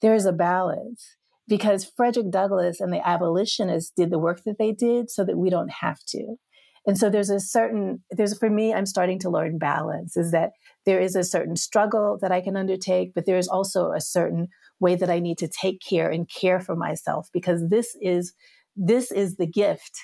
[0.00, 1.16] there is a balance
[1.48, 5.50] because Frederick Douglass and the abolitionists did the work that they did so that we
[5.50, 6.36] don't have to.
[6.86, 10.52] And so there's a certain, there's for me, I'm starting to learn balance is that
[10.86, 14.48] there is a certain struggle that I can undertake, but there is also a certain
[14.80, 18.32] way that I need to take care and care for myself because this is,
[18.76, 19.98] this is the gift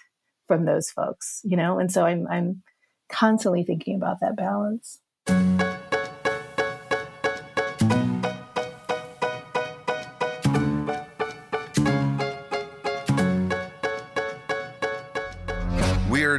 [0.46, 1.78] from those folks, you know?
[1.78, 2.62] And so I'm, I'm
[3.08, 5.00] constantly thinking about that balance.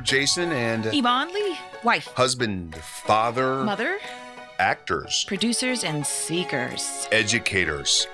[0.05, 3.97] Jason and Yvonne Lee, wife, husband, father, mother,
[4.59, 8.07] actors, producers, and seekers, educators,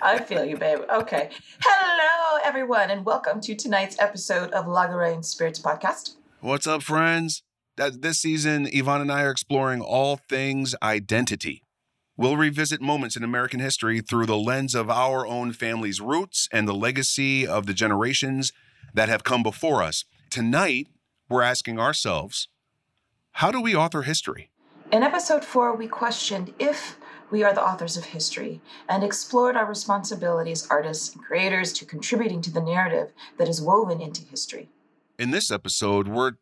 [0.00, 0.78] I feel you, babe.
[0.90, 1.28] Okay.
[1.62, 6.14] Hello, everyone, and welcome to tonight's episode of Lager Lane Spirits Podcast.
[6.44, 7.42] What's up, friends?
[7.78, 11.62] This season, Yvonne and I are exploring all things identity.
[12.18, 16.68] We'll revisit moments in American history through the lens of our own family's roots and
[16.68, 18.52] the legacy of the generations
[18.92, 20.04] that have come before us.
[20.28, 20.88] Tonight,
[21.30, 22.48] we're asking ourselves,
[23.32, 24.50] how do we author history?
[24.92, 26.98] In episode four, we questioned if
[27.30, 31.86] we are the authors of history and explored our responsibility as artists and creators to
[31.86, 34.68] contributing to the narrative that is woven into history.
[35.16, 36.32] In this episode, we're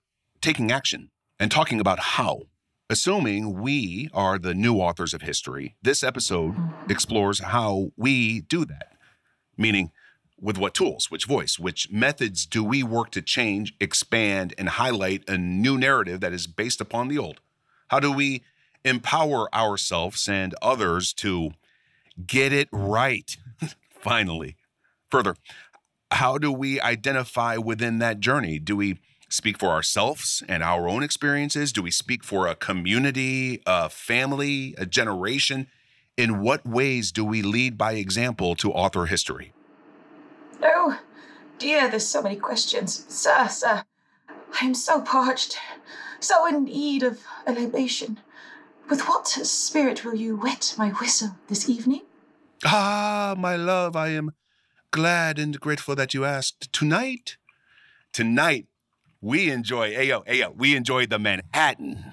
[0.40, 2.44] taking action and talking about how.
[2.88, 6.54] Assuming we are the new authors of history, this episode
[6.88, 8.96] explores how we do that.
[9.58, 9.92] Meaning,
[10.40, 15.28] with what tools, which voice, which methods do we work to change, expand, and highlight
[15.28, 17.40] a new narrative that is based upon the old?
[17.88, 18.42] How do we
[18.86, 21.50] empower ourselves and others to
[22.26, 23.36] get it right?
[24.00, 24.56] Finally.
[25.10, 25.36] Further,
[26.12, 28.58] how do we identify within that journey?
[28.58, 31.72] Do we speak for ourselves and our own experiences?
[31.72, 35.68] Do we speak for a community, a family, a generation?
[36.16, 39.54] In what ways do we lead by example to author history?
[40.62, 41.00] Oh,
[41.58, 43.06] dear, there's so many questions.
[43.08, 43.84] Sir, sir,
[44.28, 45.58] I am so parched,
[46.20, 48.20] so in need of a libation.
[48.90, 52.02] With what spirit will you wet my whistle this evening?
[52.64, 54.32] Ah, my love, I am
[54.92, 56.72] glad and grateful that you asked.
[56.72, 57.38] Tonight,
[58.12, 58.66] tonight,
[59.20, 62.12] we enjoy, ayo, ayo, we enjoy the Manhattan.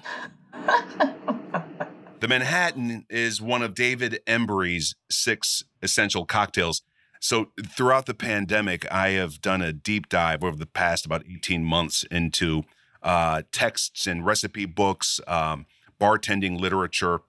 [0.52, 6.82] the Manhattan is one of David Embury's six essential cocktails.
[7.20, 11.62] So throughout the pandemic, I have done a deep dive over the past about 18
[11.62, 12.62] months into
[13.02, 15.66] uh, texts and recipe books, um,
[16.00, 17.20] bartending literature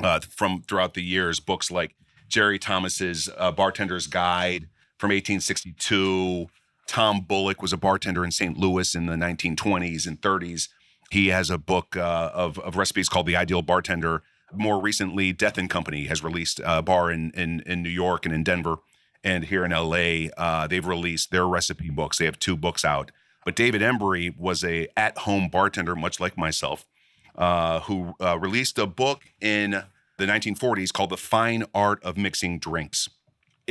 [0.00, 1.94] uh, from throughout the years, books like
[2.28, 4.68] Jerry Thomas's uh, Bartender's Guide
[5.02, 6.46] from 1862.
[6.86, 8.56] Tom Bullock was a bartender in St.
[8.56, 10.68] Louis in the 1920s and 30s.
[11.10, 14.22] He has a book uh, of, of recipes called The Ideal Bartender.
[14.52, 18.32] More recently, Death and Company has released a bar in, in, in New York and
[18.32, 18.76] in Denver
[19.24, 20.28] and here in LA.
[20.36, 22.18] Uh, they've released their recipe books.
[22.18, 23.10] They have two books out.
[23.44, 26.86] But David Embury was a at-home bartender, much like myself,
[27.34, 29.82] uh, who uh, released a book in
[30.16, 33.08] the 1940s called The Fine Art of Mixing Drinks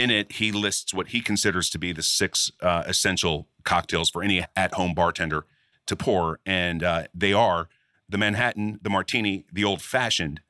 [0.02, 4.24] in it, he lists what he considers to be the six uh, essential cocktails for
[4.24, 5.46] any at home bartender
[5.86, 6.40] to pour.
[6.46, 7.70] And uh, they are
[8.10, 10.42] the Manhattan, the Martini, the Old Fashioned,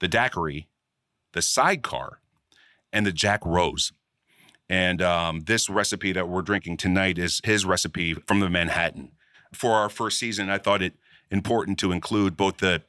[0.00, 0.68] the Daiquiri,
[1.32, 2.20] the Sidecar,
[2.92, 3.92] and the Jack Rose.
[4.68, 9.12] And um, this recipe that we're drinking tonight is his recipe from the Manhattan.
[9.52, 10.94] For our first season, I thought it
[11.30, 12.82] important to include both the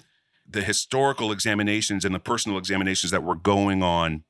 [0.52, 4.24] the historical examinations and the personal examinations that were going on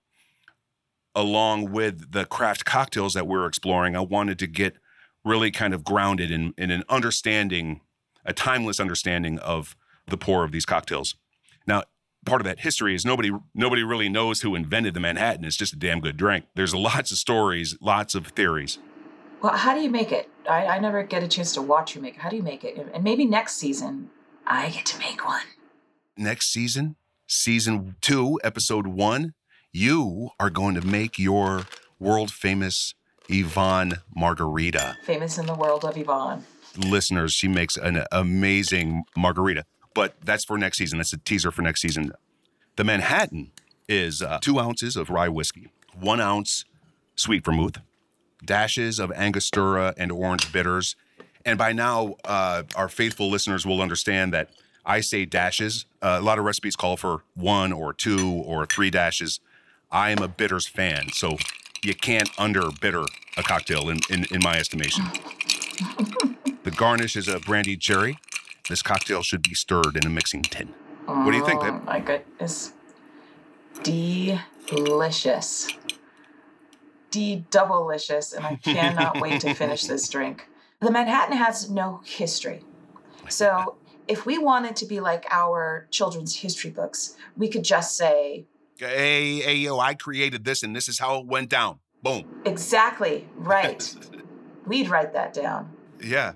[1.20, 3.96] along with the craft cocktails that we're exploring.
[3.96, 4.78] I wanted to get
[5.26, 7.82] really kind of grounded in, in an understanding,
[8.24, 9.76] a timeless understanding of
[10.08, 11.16] the pour of these cocktails.
[11.68, 11.84] Now,
[12.26, 15.44] part of that history is nobody nobody really knows who invented the Manhattan.
[15.44, 16.46] It's just a damn good drink.
[16.56, 18.80] There's lots of stories, lots of theories.
[19.42, 20.30] Well, how do you make it?
[20.50, 22.22] I, I never get a chance to watch you make it.
[22.22, 22.78] How do you make it?
[22.94, 24.10] And maybe next season,
[24.48, 25.44] I get to make one.
[26.18, 26.96] Next season,
[27.28, 29.34] season two, episode one,
[29.72, 31.68] you are going to make your
[32.00, 32.96] world famous
[33.28, 34.98] Yvonne margarita.
[35.04, 36.44] Famous in the world of Yvonne.
[36.78, 39.66] Listeners, she makes an amazing margarita.
[39.94, 40.98] But that's for next season.
[41.00, 42.14] That's a teaser for next season.
[42.76, 43.52] The Manhattan
[43.88, 45.70] is uh, two ounces of rye whiskey,
[46.00, 46.66] one ounce
[47.16, 47.78] sweet vermouth,
[48.44, 50.96] dashes of Angostura and orange bitters.
[51.46, 54.52] And by now, uh, our faithful listeners will understand that
[54.86, 55.86] I say dashes.
[56.02, 59.40] Uh, a lot of recipes call for one or two or three dashes.
[59.92, 61.38] I am a bitters fan, so
[61.84, 63.06] you can't under bitter
[63.38, 65.06] a cocktail in, in, in my estimation.
[66.64, 68.20] the garnish is a brandied cherry.
[68.70, 70.68] This cocktail should be stirred in a mixing tin.
[71.06, 72.74] What do you think, Oh my goodness.
[74.68, 75.68] Delicious.
[77.10, 80.48] D double-licious, and I cannot wait to finish this drink.
[80.80, 82.64] The Manhattan has no history.
[83.28, 83.78] So
[84.08, 88.46] if we wanted to be like our children's history books, we could just say,
[88.80, 91.80] Hey, hey, yo, I created this and this is how it went down.
[92.02, 92.24] Boom.
[92.46, 93.94] exactly, right.
[94.66, 95.72] We'd write that down.
[96.02, 96.34] Yeah.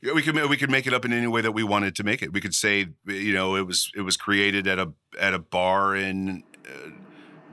[0.00, 2.04] Yeah, we could we could make it up in any way that we wanted to
[2.04, 2.32] make it.
[2.32, 5.94] We could say, you know, it was it was created at a at a bar
[5.96, 6.90] in uh,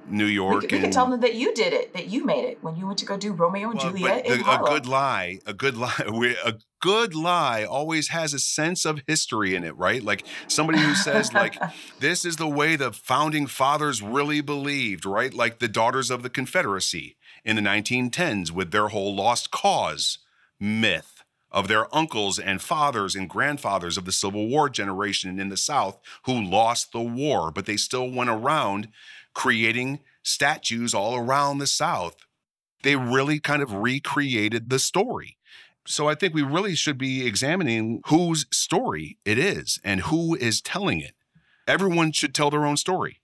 [0.08, 0.62] New We York.
[0.62, 2.88] could, we could tell them that you did it, that you made it when you
[2.88, 5.94] went to go do Romeo and Well, Juliet the- a good lie, a good lie,
[6.12, 10.04] we- a good lie always has a sense of history in it, right?
[10.04, 11.58] Like somebody who says, like,
[12.00, 15.34] this is the way the founding fathers really believed, right?
[15.34, 20.20] Like the Daughters of the Confederacy in the 1910s with their whole lost cause
[20.60, 25.58] myth of their uncles and fathers and grandfathers of the Civil War generation in the
[25.58, 28.90] South who lost the war, but they still went around
[29.34, 32.16] creating statues all around the South.
[32.84, 35.38] They really kind of recreated the story.
[35.86, 40.62] So I think we really should be examining whose story it is and who is
[40.62, 41.14] telling it.
[41.68, 43.22] Everyone should tell their own story.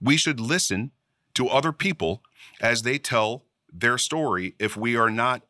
[0.00, 0.92] We should listen
[1.34, 2.22] to other people
[2.60, 5.42] as they tell their story if we are not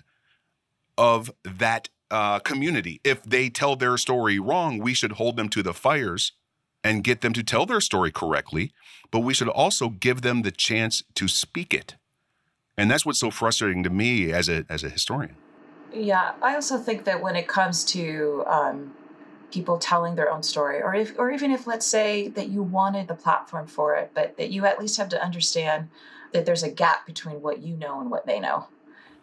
[0.96, 3.00] of that uh, community.
[3.04, 6.32] If they tell their story wrong, we should hold them to the fires
[6.84, 8.72] and get them to tell their story correctly,
[9.10, 11.96] but we should also give them the chance to speak it.
[12.76, 15.36] And that's what's so frustrating to me as a as a historian.
[15.92, 18.94] Yeah, I also think that when it comes to um,
[19.50, 23.08] people telling their own story, or if, or even if let's say that you wanted
[23.08, 25.88] the platform for it, but that you at least have to understand
[26.32, 28.68] that there's a gap between what you know and what they know,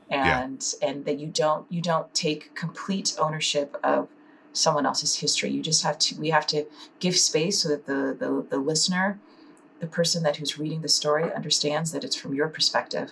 [0.09, 0.47] Yeah.
[0.47, 4.07] and and that you don't you don't take complete ownership of
[4.53, 5.51] someone else's history.
[5.51, 6.65] You just have to we have to
[6.99, 9.19] give space so that the the, the listener,
[9.79, 13.11] the person that who's reading the story, understands that it's from your perspective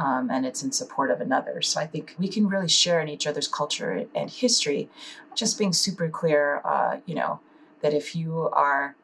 [0.00, 1.60] um, and it's in support of another.
[1.62, 4.88] So I think we can really share in each other's culture and history,
[5.34, 7.40] just being super clear, uh, you know,
[7.82, 8.96] that if you are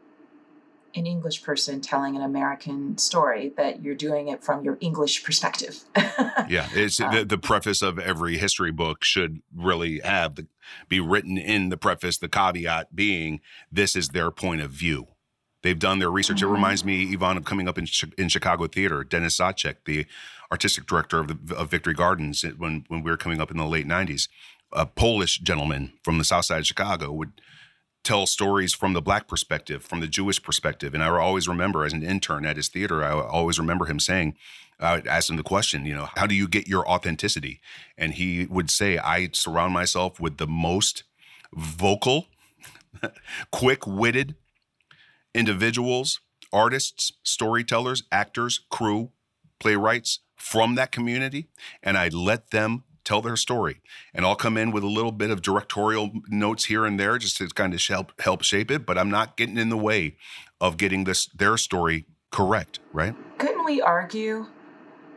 [0.94, 5.84] an English person telling an American story, that you're doing it from your English perspective.
[6.48, 10.46] Yeah, it's Uh, the, the preface of every history book should really have the,
[10.88, 12.18] be written in the preface.
[12.18, 13.40] The caveat being,
[13.72, 15.08] this is their point of view.
[15.62, 16.42] They've done their research.
[16.42, 16.52] It Mhm.
[16.52, 19.02] reminds me, Yvonne, of coming up in in Chicago theater.
[19.02, 20.06] Dennis Zacek, the
[20.50, 23.66] artistic director of the of Victory Gardens, when when we were coming up in the
[23.66, 24.28] late '90s,
[24.72, 27.40] a Polish gentleman from the South Side of Chicago would
[28.06, 30.94] tell stories from the black perspective, from the Jewish perspective.
[30.94, 34.36] And I always remember as an intern at his theater, I always remember him saying,
[34.78, 37.60] I would ask him the question, you know, how do you get your authenticity?
[37.98, 41.02] And he would say, I surround myself with the most
[41.52, 42.26] vocal,
[43.50, 44.36] quick witted
[45.34, 46.20] individuals,
[46.52, 49.10] artists, storytellers, actors, crew,
[49.58, 51.46] playwrights from that community,
[51.82, 53.80] and I let them tell their story.
[54.12, 57.36] And I'll come in with a little bit of directorial notes here and there just
[57.38, 60.16] to kind of help help shape it, but I'm not getting in the way
[60.60, 63.14] of getting this their story correct, right?
[63.38, 64.46] Couldn't we argue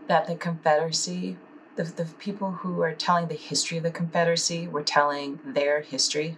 [0.09, 1.37] that the Confederacy,
[1.75, 6.35] the, the people who are telling the history of the Confederacy, were telling their history.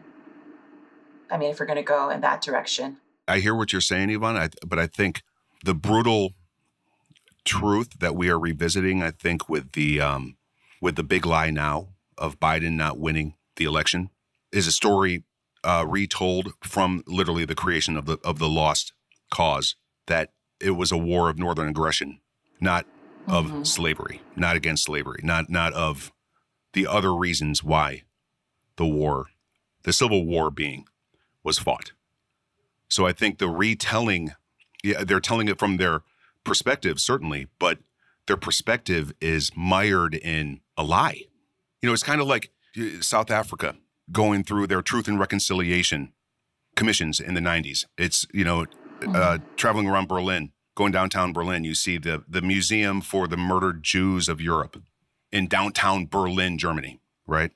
[1.31, 2.97] I mean, if we're going to go in that direction.
[3.27, 5.23] I hear what you're saying, Yvonne, I, but I think
[5.63, 6.33] the brutal
[7.45, 10.37] truth that we are revisiting, I think, with the um,
[10.81, 14.09] with the big lie now of Biden not winning the election,
[14.51, 15.23] is a story
[15.63, 18.93] uh, retold from literally the creation of the of the lost
[19.29, 19.75] cause
[20.07, 22.19] that it was a war of northern aggression,
[22.59, 22.85] not
[23.27, 23.63] of mm-hmm.
[23.63, 26.11] slavery, not against slavery, not not of
[26.73, 28.03] the other reasons why
[28.77, 29.27] the war,
[29.83, 30.85] the Civil War being,
[31.43, 31.91] was fought.
[32.87, 34.31] So I think the retelling,
[34.83, 36.01] yeah, they're telling it from their
[36.43, 37.79] perspective, certainly, but
[38.27, 41.23] their perspective is mired in a lie.
[41.81, 43.75] You know, it's kind of like uh, South Africa
[44.11, 46.13] going through their truth and reconciliation
[46.75, 47.85] commissions in the 90s.
[47.97, 48.65] It's, you know,
[48.99, 49.15] mm-hmm.
[49.15, 53.83] uh, traveling around Berlin, going downtown Berlin, you see the, the Museum for the Murdered
[53.83, 54.81] Jews of Europe
[55.31, 57.51] in downtown Berlin, Germany, right?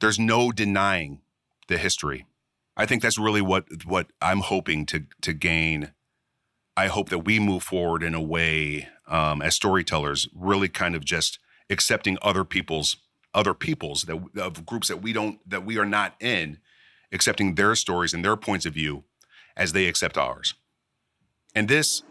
[0.00, 1.20] There's no denying
[1.68, 2.26] the history.
[2.76, 5.92] I think that's really what what I'm hoping to to gain.
[6.76, 11.04] I hope that we move forward in a way um, as storytellers, really kind of
[11.04, 11.38] just
[11.70, 12.96] accepting other people's
[13.34, 16.58] other peoples that of groups that we don't that we are not in,
[17.12, 19.04] accepting their stories and their points of view
[19.56, 20.54] as they accept ours.
[21.54, 22.02] And this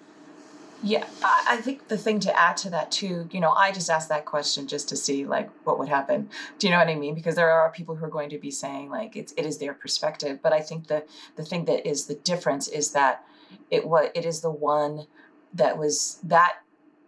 [0.84, 4.10] yeah, I think the thing to add to that too, you know, I just asked
[4.10, 6.29] that question just to see like what would happen.
[6.60, 7.15] Do you know what I mean?
[7.15, 9.74] Because there are people who are going to be saying like it's it is their
[9.74, 11.03] perspective, but I think the
[11.38, 13.24] the thing that is the difference is that
[13.70, 15.08] it what it is the one
[15.54, 16.58] that was that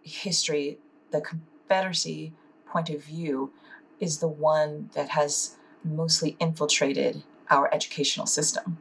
[0.02, 0.78] history,
[1.10, 2.32] the Confederacy
[2.66, 3.52] point of view
[4.00, 8.78] is the one that has mostly infiltrated our educational system,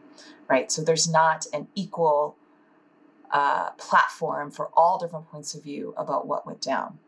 [0.48, 0.72] right?
[0.72, 2.36] So there's not an equal
[3.32, 7.00] uh, platform for all different points of view about what went down.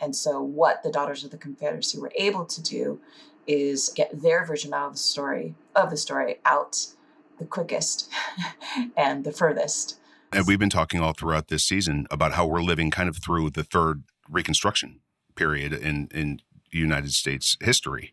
[0.00, 3.00] And so, what the Daughters of the Confederacy were able to do
[3.46, 6.88] is get their version of the story of the story out
[7.38, 8.08] the quickest
[8.96, 9.98] and the furthest.
[10.32, 13.50] And we've been talking all throughout this season about how we're living kind of through
[13.50, 15.00] the third Reconstruction
[15.36, 16.40] period in in
[16.72, 18.12] United States history.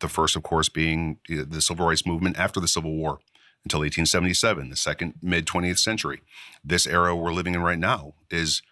[0.00, 3.20] The first, of course, being the civil rights movement after the Civil War
[3.64, 6.20] until 1877, the second mid 20th century.
[6.62, 8.62] This era we're living in right now is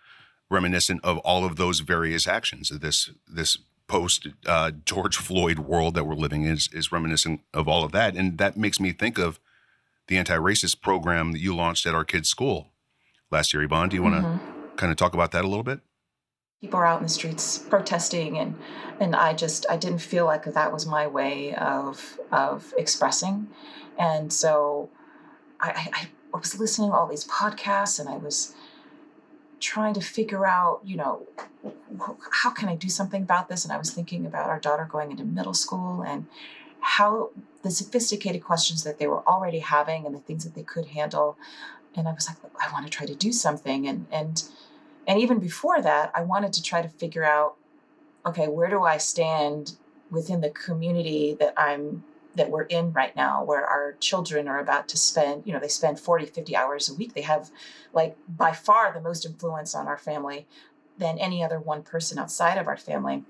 [0.51, 2.69] reminiscent of all of those various actions.
[2.69, 7.69] This this post uh, George Floyd world that we're living in is, is reminiscent of
[7.69, 9.41] all of that, and that makes me think of
[10.13, 12.73] the anti-racist program that you launched at our kids' school
[13.31, 13.63] last year.
[13.63, 14.77] Yvonne, do you want to mm-hmm.
[14.77, 15.81] kind of talk about that a little bit?
[16.61, 18.55] people are out in the streets protesting and
[19.01, 23.49] and I just I didn't feel like that was my way of of expressing
[23.99, 24.89] and so
[25.61, 28.55] I, I, I was listening to all these podcasts and I was
[29.59, 31.27] trying to figure out you know
[32.31, 35.11] how can I do something about this and I was thinking about our daughter going
[35.11, 36.27] into middle school and
[36.83, 37.31] how
[37.63, 41.39] the sophisticated questions that they were already having and the things that they could handle.
[41.95, 43.87] And I was like I want to try to do something.
[43.87, 44.43] And and
[45.07, 47.57] and even before that, I wanted to try to figure out
[48.27, 49.77] okay, where do I stand
[50.11, 54.89] within the community that I'm that we're in right now where our children are about
[54.89, 57.15] to spend you know they spend 40 50 hours a week.
[57.15, 57.51] They have
[57.93, 60.47] like by far the most influence on our family
[60.99, 63.23] than any other one person outside of our family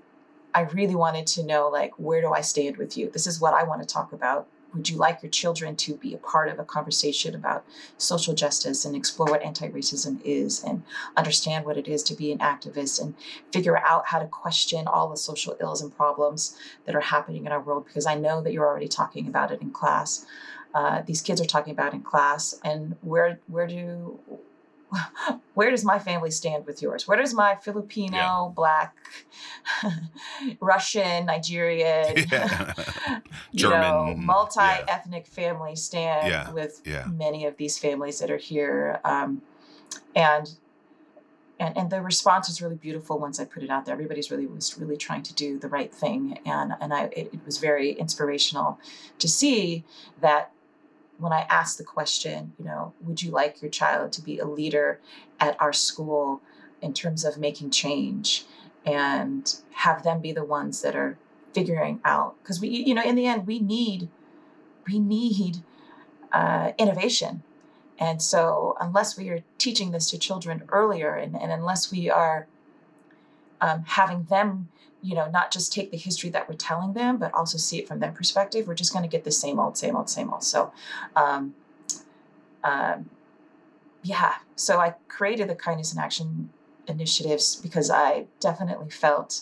[0.53, 3.53] i really wanted to know like where do i stand with you this is what
[3.53, 6.59] i want to talk about would you like your children to be a part of
[6.59, 7.65] a conversation about
[7.97, 10.83] social justice and explore what anti racism is and
[11.15, 13.13] understand what it is to be an activist and
[13.51, 17.51] figure out how to question all the social ills and problems that are happening in
[17.51, 17.85] our world?
[17.85, 20.25] Because I know that you're already talking about it in class.
[20.73, 24.19] Uh, these kids are talking about in class, and where where do
[25.53, 27.07] where does my family stand with yours?
[27.07, 28.51] Where does my Filipino, yeah.
[28.55, 28.95] Black,
[30.59, 32.73] Russian, Nigerian, yeah.
[33.51, 35.33] you know, multi-ethnic yeah.
[35.33, 36.81] family stand with
[37.11, 38.99] many of these families that are here?
[39.03, 39.41] Um,
[40.15, 40.55] and
[41.59, 43.93] and and the response was really beautiful once I put it out there.
[43.93, 47.45] Everybody's really was really trying to do the right thing, and and I it, it
[47.45, 48.79] was very inspirational
[49.19, 49.83] to see
[50.21, 50.51] that
[51.17, 54.45] when I asked the question, you know, would you like your child to be a
[54.45, 54.99] leader
[55.39, 56.41] at our school
[56.81, 58.45] in terms of making change
[58.85, 61.17] and have them be the ones that are
[61.53, 62.35] figuring out?
[62.41, 64.09] Because we you know in the end we need
[64.87, 65.57] we need
[66.31, 67.43] uh, innovation.
[67.99, 72.47] And so unless we are teaching this to children earlier and, and unless we are
[73.61, 74.69] um, having them
[75.03, 77.87] you know, not just take the history that we're telling them, but also see it
[77.87, 80.43] from their perspective, we're just going to get the same old, same old, same old.
[80.43, 80.71] So,
[81.15, 81.53] um,
[82.63, 83.09] um,
[84.01, 84.35] yeah.
[84.55, 86.49] So I created the kindness in action
[86.87, 89.41] initiatives because I definitely felt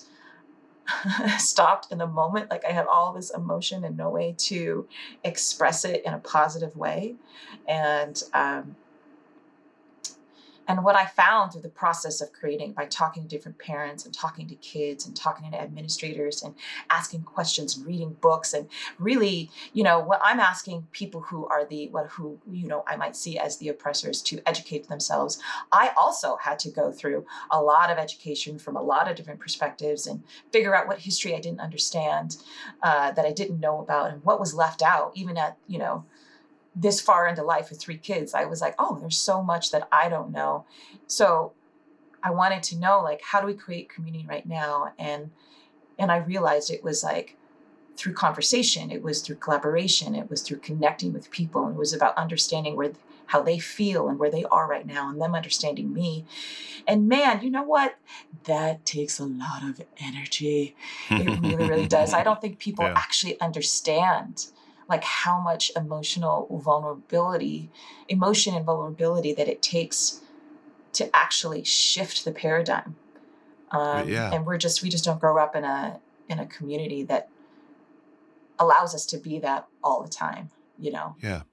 [1.38, 2.50] stopped in the moment.
[2.50, 4.88] Like I had all this emotion and no way to
[5.24, 7.16] express it in a positive way.
[7.68, 8.76] And um,
[10.72, 14.14] and what I found through the process of creating by talking to different parents and
[14.14, 16.56] talking to kids and talking to administrators and
[16.90, 21.66] asking questions and reading books and really, you know, what I'm asking people who are
[21.66, 25.40] the what who, you know, I might see as the oppressors to educate themselves.
[25.72, 29.42] I also had to go through a lot of education from a lot of different
[29.42, 30.24] perspectives and
[30.54, 32.38] figure out what history I didn't understand,
[32.82, 36.06] uh, that I didn't know about, and what was left out, even at, you know,
[36.76, 39.88] this far into life with three kids, I was like, oh, there's so much that
[39.92, 40.66] I don't know.
[41.08, 41.54] So
[42.24, 44.94] I wanted to know like how do we create community right now?
[44.98, 45.32] And
[46.00, 47.38] and I realized it was like
[47.98, 51.94] through conversation, it was through collaboration, it was through connecting with people, and it was
[51.94, 52.94] about understanding where
[53.28, 56.26] how they feel and where they are right now and them understanding me.
[56.86, 57.96] And man, you know what?
[58.44, 60.76] That takes a lot of energy.
[61.10, 62.14] It really, really does.
[62.14, 62.94] I don't think people yeah.
[62.98, 64.48] actually understand
[64.92, 67.72] like how much emotional vulnerability,
[68.10, 70.20] emotion and vulnerability that it takes
[70.92, 72.98] to actually shift the paradigm.
[73.72, 74.34] Um, yeah.
[74.34, 77.30] And we're just we just don't grow up in a in a community that
[78.60, 80.50] allows us to be that all the time.
[80.78, 81.16] You know.
[81.24, 81.44] Yeah.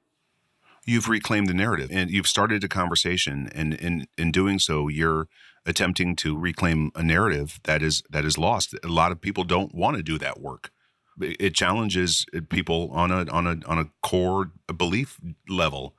[0.85, 5.28] You've reclaimed the narrative and you've started a conversation, and in in doing so, you're
[5.64, 8.75] attempting to reclaim a narrative that is that is lost.
[8.83, 10.73] A lot of people don't want to do that work
[11.20, 15.94] it challenges people on a on a on a core belief level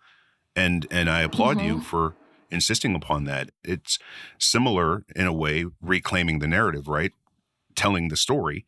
[0.56, 1.68] and and I applaud mm-hmm.
[1.68, 2.16] you for
[2.52, 4.00] insisting upon that it's
[4.38, 7.12] similar in a way reclaiming the narrative right
[7.76, 8.66] telling the story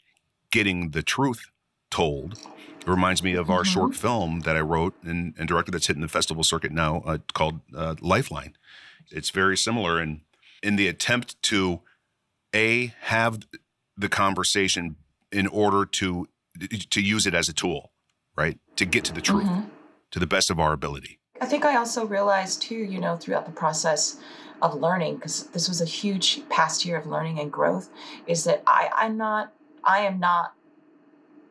[0.51, 1.50] getting the truth
[1.89, 2.38] told
[2.81, 3.72] it reminds me of our mm-hmm.
[3.72, 7.20] short film that I wrote and, and, directed that's hitting the festival circuit now uh,
[7.34, 8.55] called uh, Lifeline.
[9.12, 10.22] It's very similar in
[10.63, 11.81] in the attempt to
[12.55, 13.39] a have
[13.98, 14.96] the conversation
[15.31, 16.27] in order to
[16.89, 17.91] to use it as a tool,
[18.36, 18.60] right?
[18.75, 19.69] To get to the truth mm-hmm.
[20.12, 21.19] to the best of our ability.
[21.39, 24.19] I think I also realized too, you know, throughout the process
[24.62, 27.89] of learning, because this was a huge past year of learning and growth,
[28.28, 30.54] is that I, I'm not, I am not,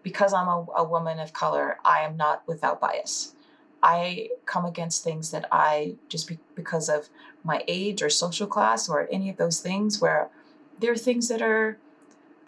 [0.04, 3.34] because I'm a, a woman of color, I am not without bias.
[3.82, 7.08] I come against things that I just be, because of
[7.42, 10.30] my age or social class or any of those things where
[10.78, 11.78] there are things that are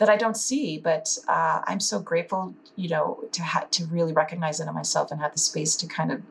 [0.03, 0.79] that I don't see.
[0.79, 5.13] But uh, I'm so grateful, you know, to ha- to really recognize it in myself
[5.13, 6.23] and have the space to kind of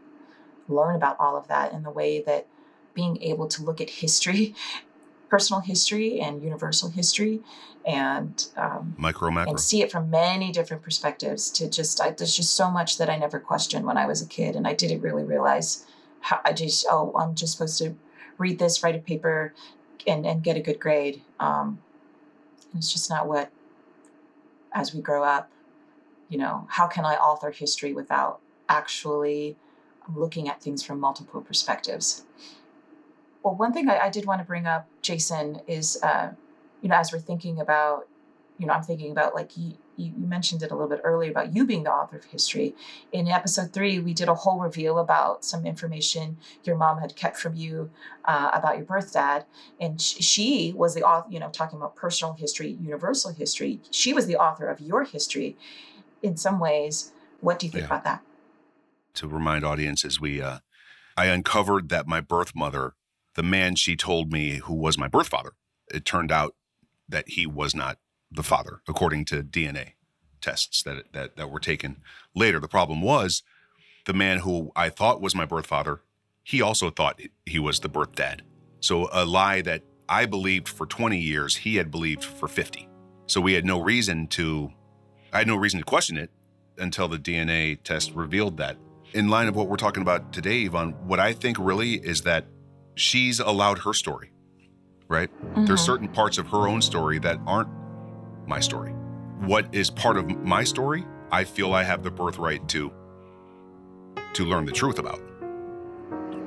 [0.68, 2.48] learn about all of that in the way that
[2.94, 4.54] being able to look at history,
[5.30, 7.40] personal history and universal history,
[7.86, 11.50] and um, micro macro, and see it from many different perspectives.
[11.52, 14.28] To just, I, there's just so much that I never questioned when I was a
[14.28, 15.86] kid, and I didn't really realize
[16.20, 17.96] how I just, oh, I'm just supposed to
[18.38, 19.54] read this, write a paper,
[20.06, 21.22] and and get a good grade.
[21.40, 21.80] Um,
[22.76, 23.50] it's just not what
[24.74, 25.52] as we grow up,
[26.30, 29.58] you know, how can I author history without actually
[30.14, 32.24] looking at things from multiple perspectives?
[33.44, 36.32] Well, one thing I, I did want to bring up, Jason, is, uh,
[36.82, 38.08] you know, as we're thinking about,
[38.58, 39.58] you know, I'm thinking about like
[40.02, 42.76] you, you mentioned it a little bit earlier about you being the author of history.
[43.12, 47.38] In episode three, we did a whole reveal about some information your mom had kept
[47.38, 47.92] from you
[48.26, 49.46] uh, about your birth dad,
[49.80, 51.32] and she, she was the author.
[51.32, 53.80] You know, talking about personal history, universal history.
[53.92, 55.58] She was the author of your history.
[56.22, 57.88] In some ways, what do you think yeah.
[57.88, 58.22] about that?
[59.16, 60.60] To remind audiences, we uh,
[61.18, 62.94] I uncovered that my birth mother,
[63.36, 65.54] the man she told me who was my birth father,
[65.94, 66.56] it turned out
[67.10, 67.98] that he was not
[68.32, 69.94] the father, according to DNA
[70.41, 71.98] tests that, that, that were taken
[72.36, 72.60] later.
[72.60, 73.44] The problem was
[74.06, 76.02] the man who I thought was my birth father,
[76.44, 78.41] he also thought he was the birth dad.
[78.80, 82.89] So a lie that I believed for 20 years, he had believed for 50.
[83.28, 84.72] So we had no reason to,
[85.32, 86.32] I had no reason to question it
[86.78, 88.78] until the DNA test revealed that.
[89.13, 92.46] In line of what we're talking about today, Yvonne, what I think really is that
[92.96, 94.32] she's allowed her story,
[95.08, 95.30] right?
[95.30, 95.65] Mm-hmm.
[95.65, 97.70] There's certain parts of her own story that aren't
[98.52, 98.92] my story.
[99.40, 102.92] What is part of my story, I feel I have the birthright to
[104.34, 105.20] to learn the truth about.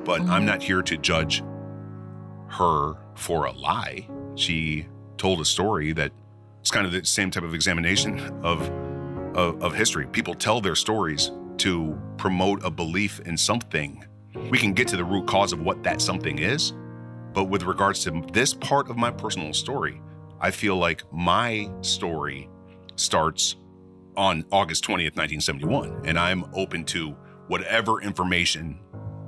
[0.05, 0.31] But mm-hmm.
[0.31, 1.43] I'm not here to judge
[2.47, 4.07] her for a lie.
[4.35, 4.87] She
[5.17, 6.11] told a story that
[6.61, 8.61] it's kind of the same type of examination of,
[9.35, 10.07] of, of history.
[10.07, 14.05] People tell their stories to promote a belief in something.
[14.51, 16.73] We can get to the root cause of what that something is,
[17.33, 20.01] but with regards to this part of my personal story,
[20.39, 22.49] I feel like my story
[22.95, 23.55] starts
[24.17, 27.15] on August 20th, 1971, and I'm open to
[27.47, 28.79] whatever information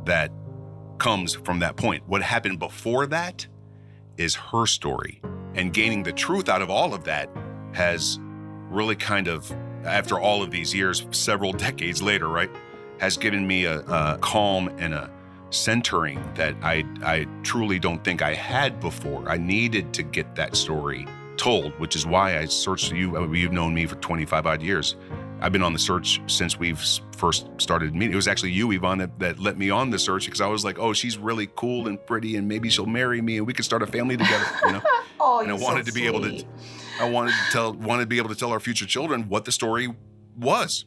[0.06, 0.32] that
[0.98, 2.04] comes from that point.
[2.08, 3.46] What happened before that
[4.18, 5.22] is her story.
[5.54, 7.30] And gaining the truth out of all of that
[7.74, 8.20] has
[8.70, 9.52] really kind of,
[9.84, 12.50] after all of these years, several decades later, right,
[13.00, 15.12] has given me a, a calm and a
[15.50, 19.28] centering that I, I truly don't think I had before.
[19.30, 21.08] I needed to get that story
[21.38, 23.16] told, which is why I searched you.
[23.16, 24.96] Uh, you've known me for 25 odd years.
[25.40, 26.84] I've been on the search since we've
[27.16, 28.14] first started meeting.
[28.14, 30.66] It was actually you, Yvonne, that, that let me on the search because I was
[30.66, 33.66] like, oh, she's really cool and pretty, and maybe she'll marry me, and we could
[33.66, 34.46] start a family together.
[34.66, 34.82] You know.
[35.20, 36.44] oh, and I wanted so to be able to.
[37.00, 39.52] I wanted to tell, wanted to be able to tell our future children what the
[39.52, 39.94] story
[40.36, 40.86] was.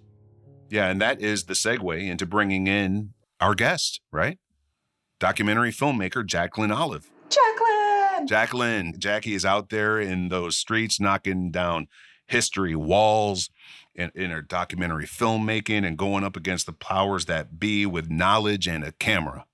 [0.69, 4.39] Yeah, and that is the segue into bringing in our guest, right?
[5.21, 7.11] Documentary filmmaker Jacqueline Olive.
[7.29, 8.27] Jacqueline.
[8.27, 11.89] Jacqueline, Jackie is out there in those streets knocking down
[12.27, 13.51] history walls
[13.95, 18.67] in, in her documentary filmmaking and going up against the powers that be with knowledge
[18.67, 19.45] and a camera.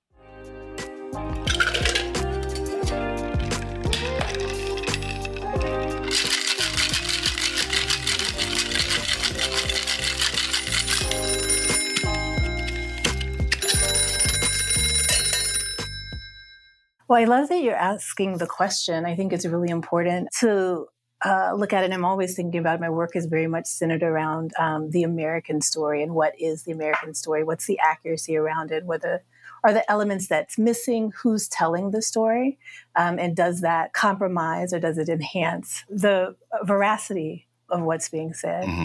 [17.07, 19.05] Well, I love that you're asking the question.
[19.05, 20.87] I think it's really important to
[21.25, 21.91] uh, look at it.
[21.91, 22.81] I'm always thinking about it.
[22.81, 26.71] my work is very much centered around um, the American story and what is the
[26.71, 27.43] American story?
[27.43, 28.83] What's the accuracy around it?
[28.83, 31.11] What are the elements that's missing?
[31.23, 32.59] Who's telling the story?
[32.95, 38.65] Um, and does that compromise or does it enhance the veracity of what's being said?
[38.65, 38.83] Mm-hmm.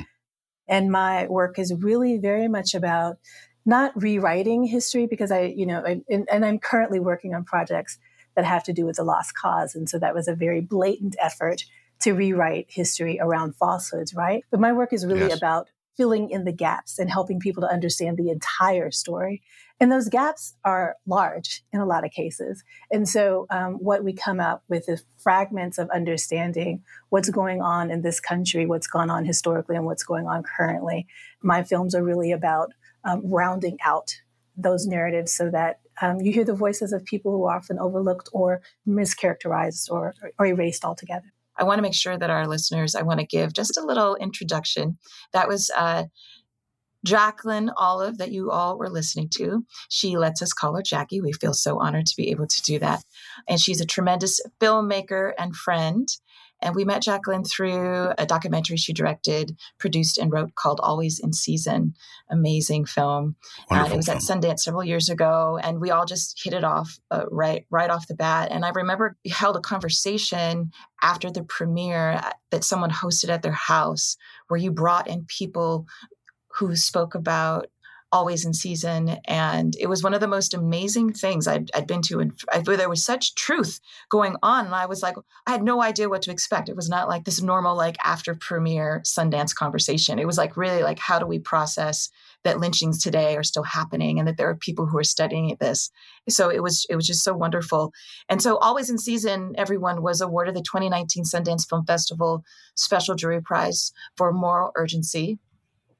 [0.68, 3.18] And my work is really very much about
[3.66, 7.98] not rewriting history because I, you know, I, and, and I'm currently working on projects
[8.34, 9.74] that have to do with the lost cause.
[9.74, 11.64] And so that was a very blatant effort
[12.00, 14.44] to rewrite history around falsehoods, right?
[14.50, 15.36] But my work is really yes.
[15.36, 19.42] about filling in the gaps and helping people to understand the entire story.
[19.78, 22.62] And those gaps are large in a lot of cases.
[22.90, 27.90] And so, um, what we come up with is fragments of understanding what's going on
[27.90, 31.06] in this country, what's gone on historically, and what's going on currently.
[31.42, 32.72] My films are really about
[33.04, 34.14] um, rounding out
[34.56, 38.28] those narratives so that um, you hear the voices of people who are often overlooked
[38.32, 41.32] or mischaracterized or, or erased altogether.
[41.58, 44.16] I want to make sure that our listeners, I want to give just a little
[44.16, 44.96] introduction.
[45.32, 46.04] That was uh,
[47.04, 49.64] Jacqueline Olive that you all were listening to.
[49.88, 51.20] She lets us call her Jackie.
[51.20, 53.04] We feel so honored to be able to do that.
[53.48, 56.08] And she's a tremendous filmmaker and friend.
[56.62, 61.32] And we met Jacqueline through a documentary she directed, produced, and wrote called Always in
[61.32, 61.94] Season.
[62.30, 63.36] Amazing film.
[63.70, 64.16] Uh, it was film.
[64.16, 67.90] at Sundance several years ago, and we all just hit it off uh, right right
[67.90, 68.50] off the bat.
[68.50, 70.70] And I remember held a conversation
[71.02, 74.16] after the premiere uh, that someone hosted at their house,
[74.48, 75.86] where you brought in people
[76.54, 77.66] who spoke about
[78.12, 79.16] always in season.
[79.26, 82.20] And it was one of the most amazing things I'd, I'd been to.
[82.20, 84.66] And I, there was such truth going on.
[84.66, 86.68] And I was like, I had no idea what to expect.
[86.68, 90.18] It was not like this normal, like after premiere Sundance conversation.
[90.18, 92.10] It was like really like, how do we process
[92.44, 95.90] that lynchings today are still happening and that there are people who are studying this.
[96.28, 97.92] So it was it was just so wonderful.
[98.28, 102.42] And so always in season, everyone was awarded the 2019 Sundance Film Festival
[102.74, 105.38] Special Jury Prize for Moral Urgency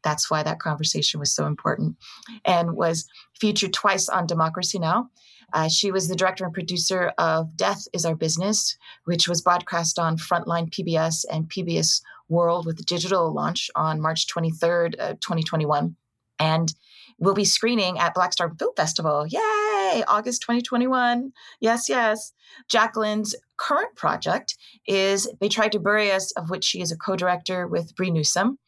[0.03, 1.97] that's why that conversation was so important
[2.45, 3.07] and was
[3.39, 5.11] featured twice on Democracy Now!
[5.53, 9.99] Uh, she was the director and producer of Death is Our Business, which was broadcast
[9.99, 15.97] on Frontline PBS and PBS World with a digital launch on March 23rd, uh, 2021.
[16.39, 16.73] And
[17.19, 19.27] we'll be screening at Black Star Film Festival.
[19.29, 20.03] Yay!
[20.09, 21.33] August 2021.
[21.61, 22.33] Yes, yes.
[22.69, 27.15] Jacqueline's current project is They Tried to Bury Us, of which she is a co
[27.15, 28.59] director with Bree Newsome.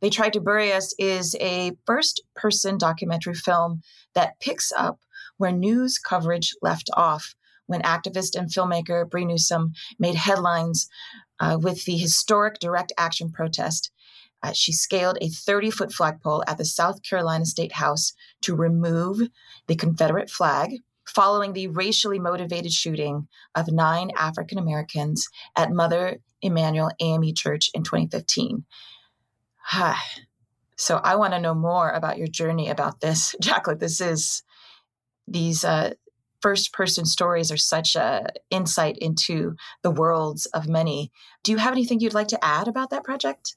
[0.00, 3.82] They Tried to Bury Us is a first person documentary film
[4.14, 5.00] that picks up
[5.36, 7.34] where news coverage left off
[7.66, 10.88] when activist and filmmaker Bree Newsome made headlines
[11.40, 13.90] uh, with the historic direct action protest.
[14.42, 19.20] Uh, she scaled a 30 foot flagpole at the South Carolina State House to remove
[19.66, 20.72] the Confederate flag
[21.06, 27.82] following the racially motivated shooting of nine African Americans at Mother Emanuel AME Church in
[27.82, 28.64] 2015.
[30.76, 33.78] so I want to know more about your journey about this, Jacqueline.
[33.78, 34.42] This is
[35.26, 35.94] these uh,
[36.40, 41.10] first person stories are such a insight into the worlds of many.
[41.42, 43.56] Do you have anything you'd like to add about that project?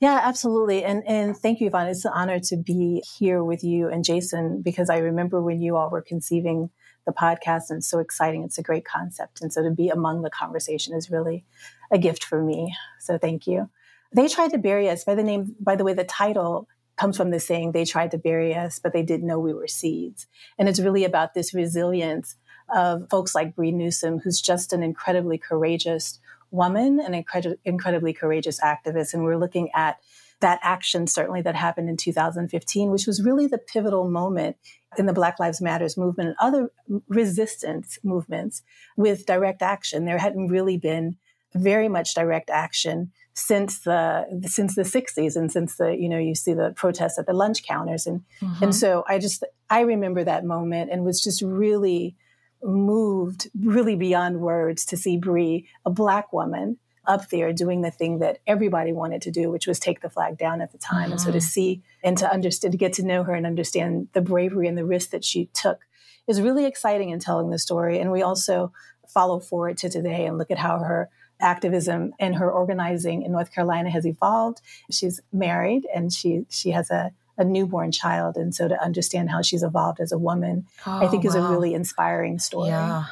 [0.00, 0.84] Yeah, absolutely.
[0.84, 1.86] And and thank you, Yvonne.
[1.86, 5.76] It's an honor to be here with you and Jason because I remember when you
[5.76, 6.68] all were conceiving
[7.06, 8.42] the podcast and it's so exciting.
[8.42, 9.40] It's a great concept.
[9.40, 11.44] And so to be among the conversation is really
[11.90, 12.74] a gift for me.
[13.00, 13.70] So thank you.
[14.12, 17.30] They tried to bury us by the name, by the way, the title comes from
[17.30, 20.26] the saying they tried to bury us, but they didn't know we were seeds.
[20.58, 22.36] And it's really about this resilience
[22.74, 26.18] of folks like Bree Newsome, who's just an incredibly courageous
[26.50, 29.12] woman, an incred- incredibly courageous activist.
[29.12, 29.98] And we're looking at
[30.40, 34.56] that action, certainly that happened in 2015, which was really the pivotal moment
[34.98, 36.70] in the Black Lives Matters movement and other
[37.08, 38.62] resistance movements
[38.96, 40.04] with direct action.
[40.04, 41.16] There hadn't really been
[41.54, 46.34] very much direct action since the since the 60s and since the you know you
[46.34, 48.64] see the protests at the lunch counters and mm-hmm.
[48.64, 52.16] and so I just I remember that moment and was just really
[52.62, 58.20] moved really beyond words to see Bree a black woman up there doing the thing
[58.20, 61.12] that everybody wanted to do which was take the flag down at the time mm-hmm.
[61.12, 61.46] and so to mm-hmm.
[61.46, 64.86] see and to understand to get to know her and understand the bravery and the
[64.86, 65.80] risk that she took
[66.26, 68.72] is really exciting in telling the story and we also
[69.06, 73.52] follow forward to today and look at how her activism and her organizing in North
[73.52, 74.60] Carolina has evolved.
[74.90, 78.36] She's married and she she has a, a newborn child.
[78.36, 81.28] And so to understand how she's evolved as a woman, oh, I think wow.
[81.28, 82.70] is a really inspiring story.
[82.70, 83.04] Yeah.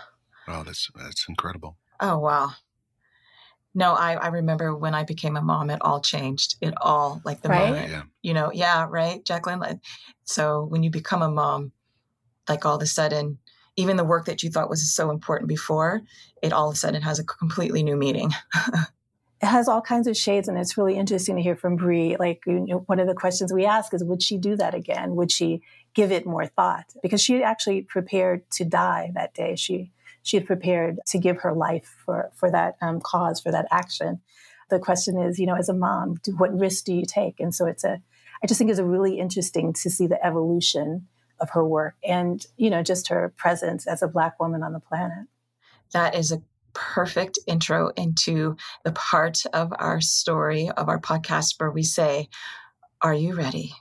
[0.49, 1.77] Wow, that's that's incredible.
[2.01, 2.53] Oh wow.
[3.77, 6.57] No, I, I remember when I became a mom, it all changed.
[6.61, 7.71] It all like the right?
[7.71, 8.03] moment, yeah.
[8.23, 9.81] you know, yeah, right, Jacqueline.
[10.23, 11.73] So when you become a mom,
[12.49, 13.39] like all of a sudden,
[13.77, 16.03] even the work that you thought was so important before,
[16.43, 18.31] it all of a sudden has a completely new meaning.
[19.43, 22.17] it has all kinds of shades, and it's really interesting to hear from Bree.
[22.17, 25.17] Like, you know, one of the questions we ask is, would she do that again?
[25.17, 25.63] Would she
[25.95, 26.87] give it more thought?
[27.03, 29.57] Because she actually prepared to die that day.
[29.57, 29.91] She
[30.23, 34.21] she had prepared to give her life for for that um, cause, for that action.
[34.71, 37.39] The question is, you know, as a mom, do, what risk do you take?
[37.39, 38.01] And so it's a,
[38.43, 41.07] I just think it's a really interesting to see the evolution
[41.41, 44.81] of her work and, you know, just her presence as a Black woman on the
[44.81, 45.27] planet.
[45.93, 46.43] That is a
[46.75, 52.29] perfect intro into the part of our story of our podcast where we say,
[53.01, 53.73] Are you ready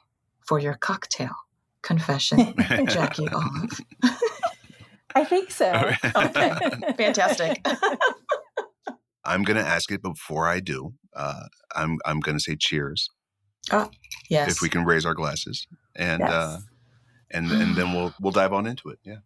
[0.42, 1.36] for your cocktail
[1.82, 2.54] confession,
[2.88, 3.80] Jackie Olive?
[5.16, 5.92] I think so.
[6.16, 6.54] okay,
[6.98, 7.66] fantastic.
[9.26, 10.94] I'm going to ask it before I do.
[11.16, 13.10] Uh, I'm I'm going to say cheers.
[13.72, 13.90] Oh,
[14.30, 14.52] yes.
[14.52, 16.32] If we can raise our glasses, and yes.
[16.32, 16.60] uh,
[17.34, 19.00] and and then we'll we'll dive on into it.
[19.04, 19.18] Yeah.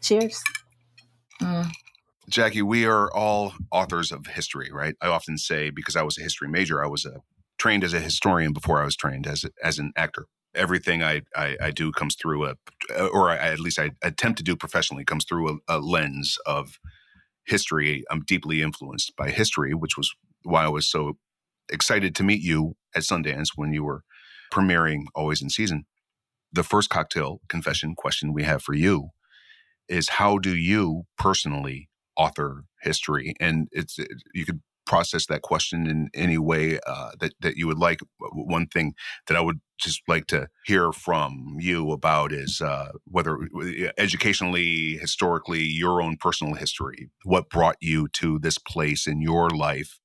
[0.00, 0.42] Cheers.
[1.40, 1.70] Mm.
[2.28, 4.94] Jackie, we are all authors of history, right?
[5.00, 7.22] I often say because I was a history major, I was a,
[7.58, 10.26] trained as a historian before I was trained as a, as an actor.
[10.54, 12.54] Everything I, I, I do comes through a,
[13.12, 16.78] or I, at least I attempt to do professionally, comes through a, a lens of
[17.46, 18.04] history.
[18.10, 20.14] I'm deeply influenced by history, which was
[20.44, 21.18] why I was so
[21.68, 24.02] excited to meet you at Sundance when you were
[24.52, 25.84] premiering Always in Season
[26.52, 29.10] the first cocktail confession question we have for you
[29.88, 33.34] is how do you personally author history?
[33.40, 37.66] And it's it, you could process that question in any way uh, that that you
[37.66, 38.00] would like.
[38.18, 38.94] One thing
[39.26, 43.38] that i would just like to hear from you about is uh, whether
[43.96, 47.10] educationally historically your own personal history.
[47.24, 49.98] What brought you to this place in your life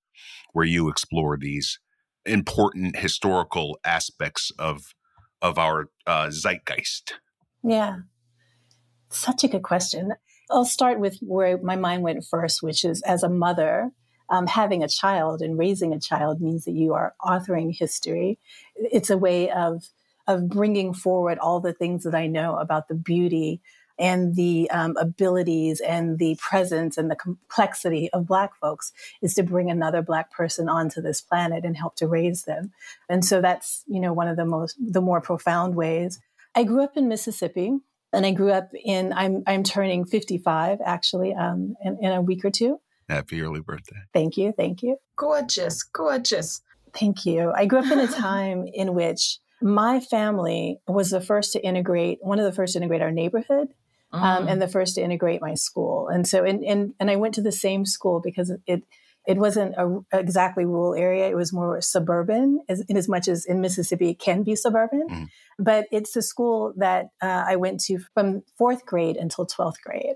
[0.53, 1.79] where you explore these
[2.25, 4.93] important historical aspects of
[5.41, 7.13] of our uh, zeitgeist?
[7.63, 7.97] Yeah,
[9.09, 10.13] such a good question.
[10.51, 13.91] I'll start with where my mind went first, which is as a mother,
[14.29, 18.39] um, having a child and raising a child means that you are authoring history.
[18.75, 19.89] It's a way of
[20.27, 23.61] of bringing forward all the things that I know about the beauty
[23.97, 29.43] and the um, abilities and the presence and the complexity of Black folks is to
[29.43, 32.71] bring another Black person onto this planet and help to raise them.
[33.09, 36.19] And so that's, you know, one of the most, the more profound ways.
[36.53, 37.77] I grew up in Mississippi
[38.11, 42.43] and I grew up in, I'm, I'm turning 55 actually um, in, in a week
[42.45, 42.79] or two.
[43.09, 43.97] Happy early birthday.
[44.13, 44.53] Thank you.
[44.57, 44.97] Thank you.
[45.15, 45.83] Gorgeous.
[45.83, 46.61] Gorgeous.
[46.93, 47.51] Thank you.
[47.55, 52.19] I grew up in a time in which my family was the first to integrate,
[52.21, 53.69] one of the first to integrate our neighborhood
[54.11, 54.59] um, and mm.
[54.59, 56.07] the first to integrate my school.
[56.07, 58.83] And so, and, and, and I went to the same school because it,
[59.27, 61.27] it wasn't a exactly rural area.
[61.27, 65.07] It was more suburban, as, in as much as in Mississippi it can be suburban.
[65.09, 65.27] Mm.
[65.57, 70.15] But it's the school that uh, I went to from fourth grade until twelfth grade.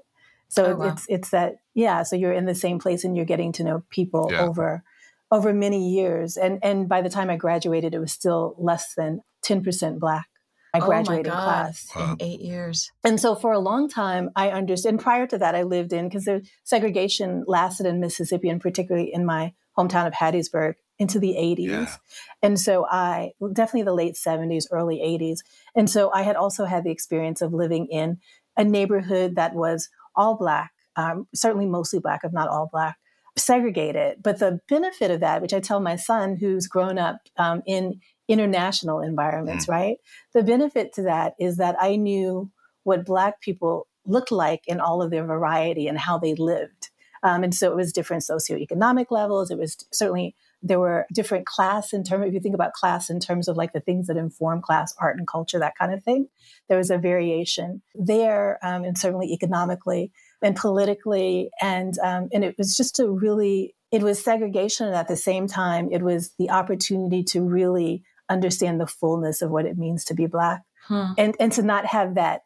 [0.49, 0.87] So oh, wow.
[0.89, 2.03] it's it's that yeah.
[2.03, 4.41] So you're in the same place and you're getting to know people yeah.
[4.41, 4.83] over
[5.31, 6.37] over many years.
[6.37, 10.28] And and by the time I graduated, it was still less than ten percent black
[10.73, 12.15] my graduating oh my class wow.
[12.19, 12.91] in eight years.
[13.03, 14.93] And so for a long time, I understood.
[14.93, 19.11] And prior to that, I lived in because the segregation lasted in Mississippi, and particularly
[19.13, 21.67] in my hometown of Hattiesburg into the 80s.
[21.67, 21.95] Yeah.
[22.43, 25.39] And so I definitely the late 70s, early 80s.
[25.75, 28.19] And so I had also had the experience of living in
[28.57, 32.97] a neighborhood that was all black, um, certainly mostly black, if not all black,
[33.37, 34.21] segregated.
[34.21, 38.01] But the benefit of that, which I tell my son who's grown up um, in
[38.29, 39.71] international environments, mm.
[39.71, 39.97] right?
[40.33, 42.51] The benefit to that is that I knew
[42.83, 46.89] what Black people looked like in all of their variety and how they lived.
[47.21, 49.51] Um, and so it was different socioeconomic levels.
[49.51, 53.19] It was certainly there were different class in terms if you think about class in
[53.19, 56.27] terms of like the things that inform class art and culture that kind of thing
[56.67, 60.11] there was a variation there um, and certainly economically
[60.41, 65.07] and politically and um, and it was just a really it was segregation and at
[65.07, 69.77] the same time it was the opportunity to really understand the fullness of what it
[69.77, 71.11] means to be black hmm.
[71.17, 72.41] and and to not have that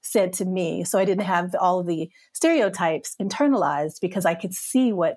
[0.00, 4.54] said to me so i didn't have all of the stereotypes internalized because i could
[4.54, 5.16] see what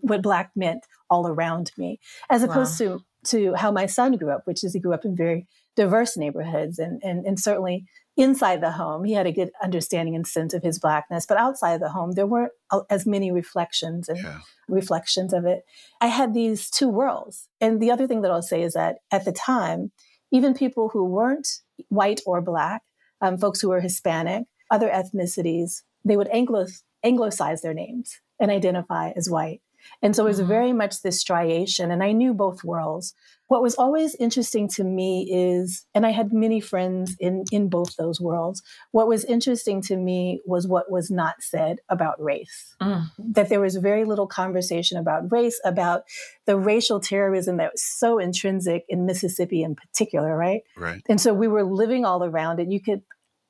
[0.00, 2.00] what black meant all around me,
[2.30, 2.98] as opposed wow.
[2.98, 6.16] to to how my son grew up, which is he grew up in very diverse
[6.16, 7.84] neighborhoods and, and and certainly
[8.16, 11.80] inside the home he had a good understanding and sense of his blackness but outside
[11.80, 12.52] the home there weren't
[12.88, 14.38] as many reflections and yeah.
[14.68, 15.64] reflections of it
[16.00, 19.24] i had these two worlds and the other thing that i'll say is that at
[19.24, 19.92] the time
[20.32, 21.48] even people who weren't
[21.88, 22.82] white or black
[23.20, 26.66] um, folks who were hispanic other ethnicities they would anglo
[27.04, 29.60] anglicize their names and identify as white
[30.02, 30.48] and so it was mm-hmm.
[30.48, 33.14] very much this striation, and I knew both worlds.
[33.48, 37.94] What was always interesting to me is, and I had many friends in, in both
[37.94, 42.74] those worlds, what was interesting to me was what was not said about race.
[42.82, 43.04] Mm.
[43.18, 46.02] That there was very little conversation about race, about
[46.46, 50.62] the racial terrorism that was so intrinsic in Mississippi in particular, right?
[50.76, 51.02] Right.
[51.08, 52.72] And so we were living all around it.
[52.72, 53.02] You could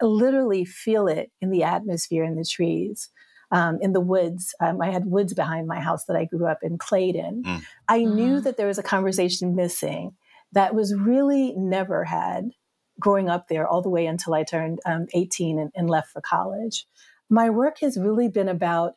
[0.03, 3.09] literally feel it in the atmosphere in the trees
[3.51, 4.55] um, in the woods.
[4.61, 7.43] Um, I had woods behind my house that I grew up and played in.
[7.43, 7.63] Mm.
[7.89, 8.15] I mm.
[8.15, 10.15] knew that there was a conversation missing
[10.53, 12.51] that was really never had
[12.99, 16.21] growing up there all the way until I turned um, 18 and, and left for
[16.21, 16.87] college.
[17.29, 18.95] My work has really been about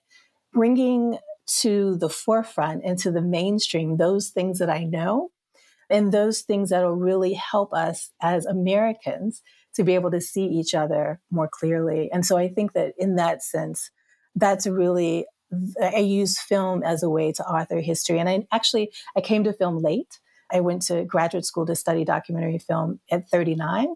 [0.54, 1.18] bringing
[1.62, 5.32] to the forefront and to the mainstream those things that I know
[5.90, 9.42] and those things that will really help us as Americans
[9.76, 12.10] to be able to see each other more clearly.
[12.12, 13.90] And so I think that in that sense,
[14.40, 15.26] that's really
[15.82, 18.20] I use film as a way to author history.
[18.20, 20.20] And I actually I came to film late.
[20.52, 23.88] I went to graduate school to study documentary film at 39.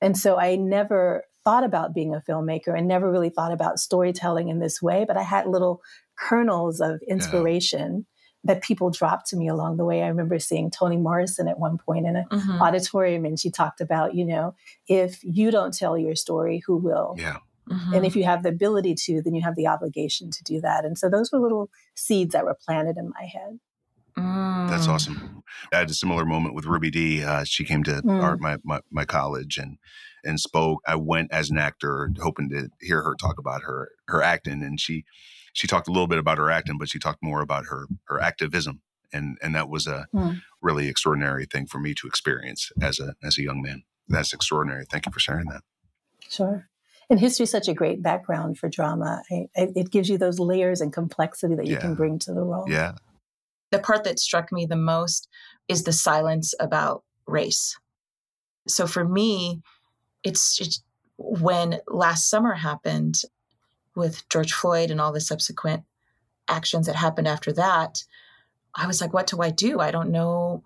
[0.00, 4.48] And so I never thought about being a filmmaker and never really thought about storytelling
[4.48, 5.80] in this way, but I had little
[6.18, 8.06] kernels of inspiration
[8.44, 8.54] yeah.
[8.54, 10.02] that people dropped to me along the way.
[10.02, 12.62] I remember seeing Toni Morrison at one point in an mm-hmm.
[12.62, 14.54] auditorium and she talked about, you know,
[14.88, 17.14] if you don't tell your story, who will?
[17.18, 17.38] Yeah.
[17.68, 17.94] Mm-hmm.
[17.94, 20.84] And if you have the ability to, then you have the obligation to do that.
[20.84, 23.58] And so those were little seeds that were planted in my head.
[24.16, 24.68] Mm.
[24.68, 25.42] That's awesome.
[25.72, 28.22] I had a similar moment with Ruby Dee Uh, she came to mm.
[28.22, 29.78] our, my, my, my college and
[30.24, 30.82] and spoke.
[30.86, 34.80] I went as an actor, hoping to hear her talk about her her acting, and
[34.80, 35.04] she
[35.52, 38.20] she talked a little bit about her acting, but she talked more about her her
[38.20, 40.40] activism, and and that was a mm.
[40.60, 43.84] really extraordinary thing for me to experience as a as a young man.
[44.08, 44.84] That's extraordinary.
[44.90, 45.62] Thank you for sharing that.
[46.28, 46.68] Sure
[47.10, 49.22] and history is such a great background for drama.
[49.30, 51.80] I, I, it gives you those layers and complexity that you yeah.
[51.80, 52.66] can bring to the role.
[52.68, 52.92] Yeah.
[53.70, 55.28] The part that struck me the most
[55.68, 57.78] is the silence about race.
[58.66, 59.62] So for me,
[60.22, 60.82] it's, it's
[61.16, 63.22] when last summer happened
[63.94, 65.84] with George Floyd and all the subsequent
[66.48, 68.04] actions that happened after that,
[68.74, 69.80] I was like, what do I do?
[69.80, 70.62] I don't know.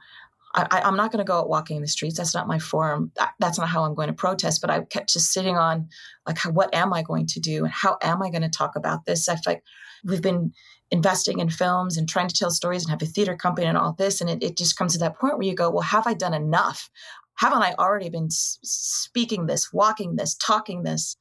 [0.54, 2.18] I, am not going to go out walking in the streets.
[2.18, 3.10] That's not my form.
[3.16, 4.60] That, that's not how I'm going to protest.
[4.60, 5.88] But I kept just sitting on,
[6.26, 8.76] like, how, what am I going to do, and how am I going to talk
[8.76, 9.28] about this?
[9.28, 9.62] I feel like
[10.04, 10.52] we've been
[10.90, 13.94] investing in films and trying to tell stories and have a theater company and all
[13.94, 16.14] this, and it, it just comes to that point where you go, well, have I
[16.14, 16.90] done enough?
[17.36, 21.16] Haven't I already been speaking this, walking this, talking this?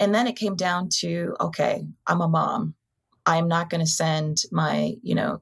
[0.00, 2.74] And then it came down to, okay, I'm a mom.
[3.24, 5.40] I'm not going to send my, you know,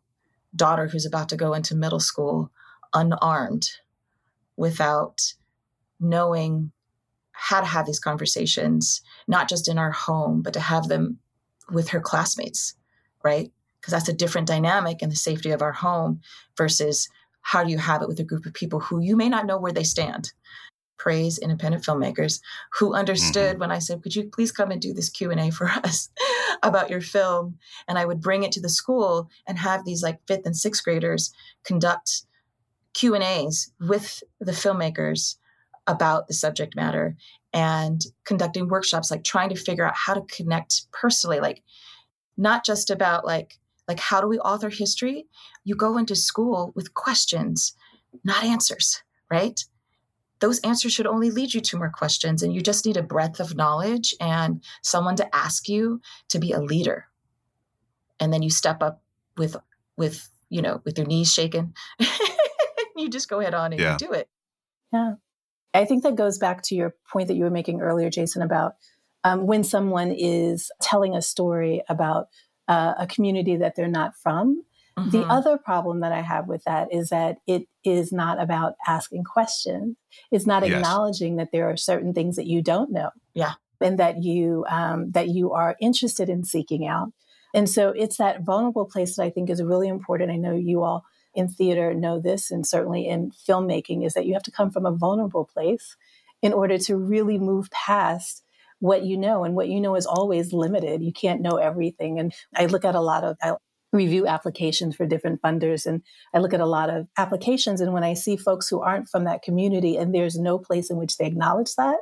[0.54, 2.50] daughter who's about to go into middle school
[2.94, 3.70] unarmed
[4.56, 5.34] without
[6.00, 6.72] knowing
[7.32, 11.18] how to have these conversations, not just in our home, but to have them
[11.70, 12.74] with her classmates,
[13.24, 13.50] right?
[13.80, 16.20] Because that's a different dynamic in the safety of our home
[16.56, 17.08] versus
[17.40, 19.58] how do you have it with a group of people who you may not know
[19.58, 20.32] where they stand
[21.02, 22.40] praise independent filmmakers
[22.78, 23.60] who understood mm-hmm.
[23.60, 26.10] when i said could you please come and do this q&a for us
[26.62, 30.20] about your film and i would bring it to the school and have these like
[30.28, 32.22] fifth and sixth graders conduct
[32.94, 35.36] Q and A's with the filmmakers
[35.86, 37.16] about the subject matter
[37.52, 41.62] and conducting workshops, like trying to figure out how to connect personally, like
[42.36, 45.26] not just about like like how do we author history?
[45.64, 47.74] You go into school with questions,
[48.24, 49.60] not answers, right?
[50.40, 53.38] Those answers should only lead you to more questions, and you just need a breadth
[53.40, 57.06] of knowledge and someone to ask you to be a leader.
[58.18, 59.02] And then you step up
[59.36, 59.56] with
[59.96, 61.74] with you know with your knees shaken
[63.02, 63.92] you just go ahead on and yeah.
[63.92, 64.28] you do it.
[64.92, 65.14] Yeah.
[65.74, 68.74] I think that goes back to your point that you were making earlier, Jason, about
[69.24, 72.28] um, when someone is telling a story about
[72.68, 74.62] uh, a community that they're not from.
[74.98, 75.10] Mm-hmm.
[75.10, 79.24] The other problem that I have with that is that it is not about asking
[79.24, 79.96] questions.
[80.30, 80.76] It's not yes.
[80.76, 83.10] acknowledging that there are certain things that you don't know.
[83.32, 83.54] Yeah.
[83.80, 87.12] And that you um, that you are interested in seeking out.
[87.54, 90.30] And so it's that vulnerable place that I think is really important.
[90.30, 94.34] I know you all in theater know this, and certainly in filmmaking, is that you
[94.34, 95.96] have to come from a vulnerable place
[96.42, 98.44] in order to really move past
[98.80, 99.44] what you know.
[99.44, 101.02] And what you know is always limited.
[101.02, 102.18] You can't know everything.
[102.18, 103.54] And I look at a lot of, I
[103.92, 106.02] review applications for different funders, and
[106.34, 107.80] I look at a lot of applications.
[107.80, 110.96] And when I see folks who aren't from that community and there's no place in
[110.96, 111.98] which they acknowledge that,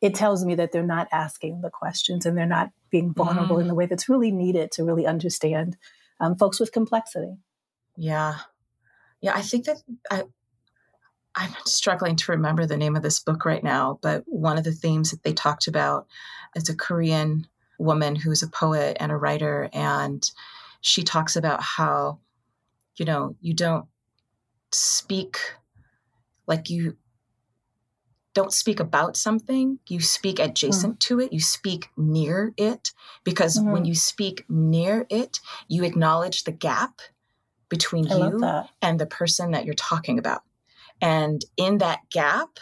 [0.00, 3.62] it tells me that they're not asking the questions and they're not being vulnerable mm.
[3.62, 5.76] in the way that's really needed to really understand
[6.20, 7.36] um, folks with complexity.
[7.96, 8.38] Yeah.
[9.22, 9.78] Yeah, I think that
[10.10, 10.24] I,
[11.34, 14.72] I'm struggling to remember the name of this book right now, but one of the
[14.72, 16.06] themes that they talked about
[16.54, 17.46] is a Korean
[17.78, 19.70] woman who's a poet and a writer.
[19.72, 20.28] And
[20.80, 22.18] she talks about how,
[22.96, 23.86] you know, you don't
[24.72, 25.38] speak
[26.46, 26.96] like you
[28.34, 30.98] don't speak about something, you speak adjacent mm.
[31.00, 32.92] to it, you speak near it,
[33.24, 33.72] because mm-hmm.
[33.72, 37.00] when you speak near it, you acknowledge the gap
[37.72, 38.38] between I you
[38.82, 40.42] and the person that you're talking about.
[41.00, 42.60] And in that gap,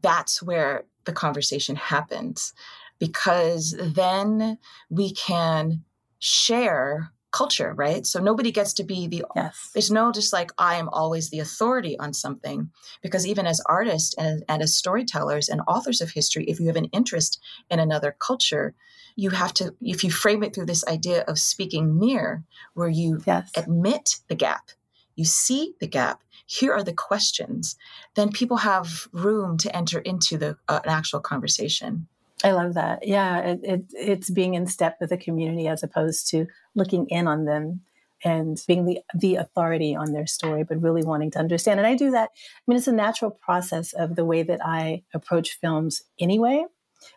[0.00, 2.54] that's where the conversation happens
[2.98, 4.56] because then
[4.88, 5.84] we can
[6.18, 8.06] share culture, right?
[8.06, 9.70] So nobody gets to be the yes.
[9.74, 12.70] there's no just like I am always the authority on something
[13.02, 16.76] because even as artists and, and as storytellers and authors of history, if you have
[16.76, 18.74] an interest in another culture,
[19.16, 23.20] you have to if you frame it through this idea of speaking near where you
[23.26, 23.50] yes.
[23.56, 24.70] admit the gap,
[25.14, 27.76] you see the gap here are the questions,
[28.14, 32.06] then people have room to enter into the uh, an actual conversation.
[32.44, 33.06] I love that.
[33.06, 37.26] Yeah, it, it, it's being in step with the community as opposed to looking in
[37.26, 37.80] on them
[38.24, 41.80] and being the the authority on their story, but really wanting to understand.
[41.80, 42.30] And I do that.
[42.34, 46.64] I mean, it's a natural process of the way that I approach films anyway,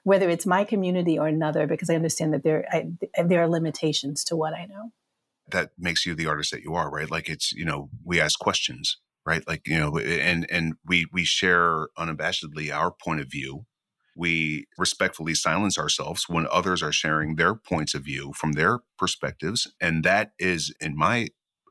[0.04, 2.88] whether it's my community or another, because I understand that there I,
[3.24, 4.92] there are limitations to what I know.
[5.52, 7.10] That makes you the artist that you are, right?
[7.10, 11.26] Like it's you know we ask questions right like you know and and we we
[11.26, 13.66] share unabashedly our point of view
[14.20, 19.72] we respectfully silence ourselves when others are sharing their points of view from their perspectives
[19.80, 21.28] and that is in my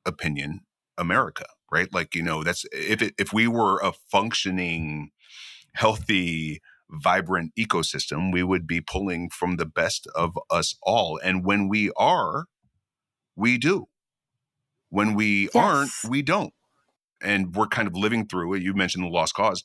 [0.07, 0.61] opinion
[0.97, 5.11] america right like you know that's if it, if we were a functioning
[5.75, 11.69] healthy vibrant ecosystem we would be pulling from the best of us all and when
[11.69, 12.47] we are
[13.37, 13.87] we do
[14.89, 15.57] when we yes.
[15.57, 16.55] aren't we don't
[17.23, 18.63] and we're kind of living through it.
[18.63, 19.65] You mentioned the lost cause,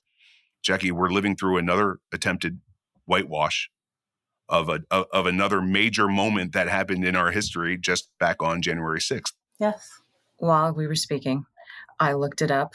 [0.63, 0.91] Jackie.
[0.91, 2.59] We're living through another attempted
[3.05, 3.69] whitewash
[4.49, 9.01] of a of another major moment that happened in our history just back on January
[9.01, 9.33] sixth.
[9.59, 9.89] Yes.
[10.37, 11.45] While we were speaking,
[11.99, 12.73] I looked it up.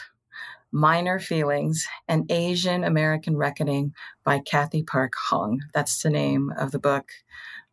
[0.71, 5.61] Minor Feelings, An Asian American Reckoning by Cathy Park Hong.
[5.73, 7.09] That's the name of the book,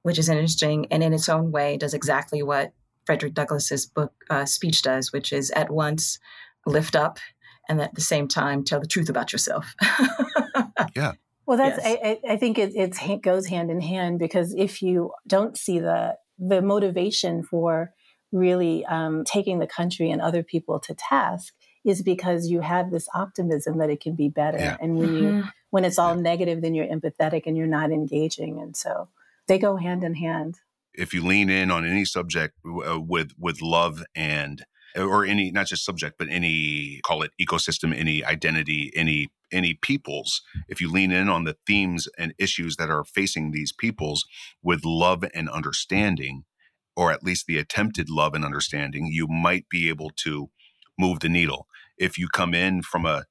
[0.04, 2.74] which is interesting and in its own way does exactly what
[3.06, 6.20] Frederick Douglass's book uh, speech does, which is at once
[6.66, 7.20] lift up
[7.68, 9.76] and at the same time tell the truth about yourself.
[10.96, 11.14] yeah.
[11.46, 11.98] Well, that's yes.
[12.04, 16.18] I, I, think it it goes hand in hand because if you don't see the
[16.40, 17.94] the motivation for
[18.32, 21.54] really um, taking the country and other people to task
[21.86, 24.78] is because you have this optimism that it can be better, yeah.
[24.82, 25.38] and when mm-hmm.
[25.38, 26.22] you when it's all yeah.
[26.22, 29.10] negative, then you're empathetic and you're not engaging, and so
[29.48, 30.56] they go hand in hand.
[30.94, 34.66] If you lean in on any subject uh, with with love and
[34.98, 40.42] or any not just subject but any call it ecosystem any identity any any peoples
[40.70, 44.26] if you lean in on the themes and issues that are facing these peoples
[44.64, 46.44] with love and understanding
[46.96, 50.50] or at least the attempted love and understanding you might be able to
[50.98, 51.68] move the needle.
[51.98, 53.26] If you come in from a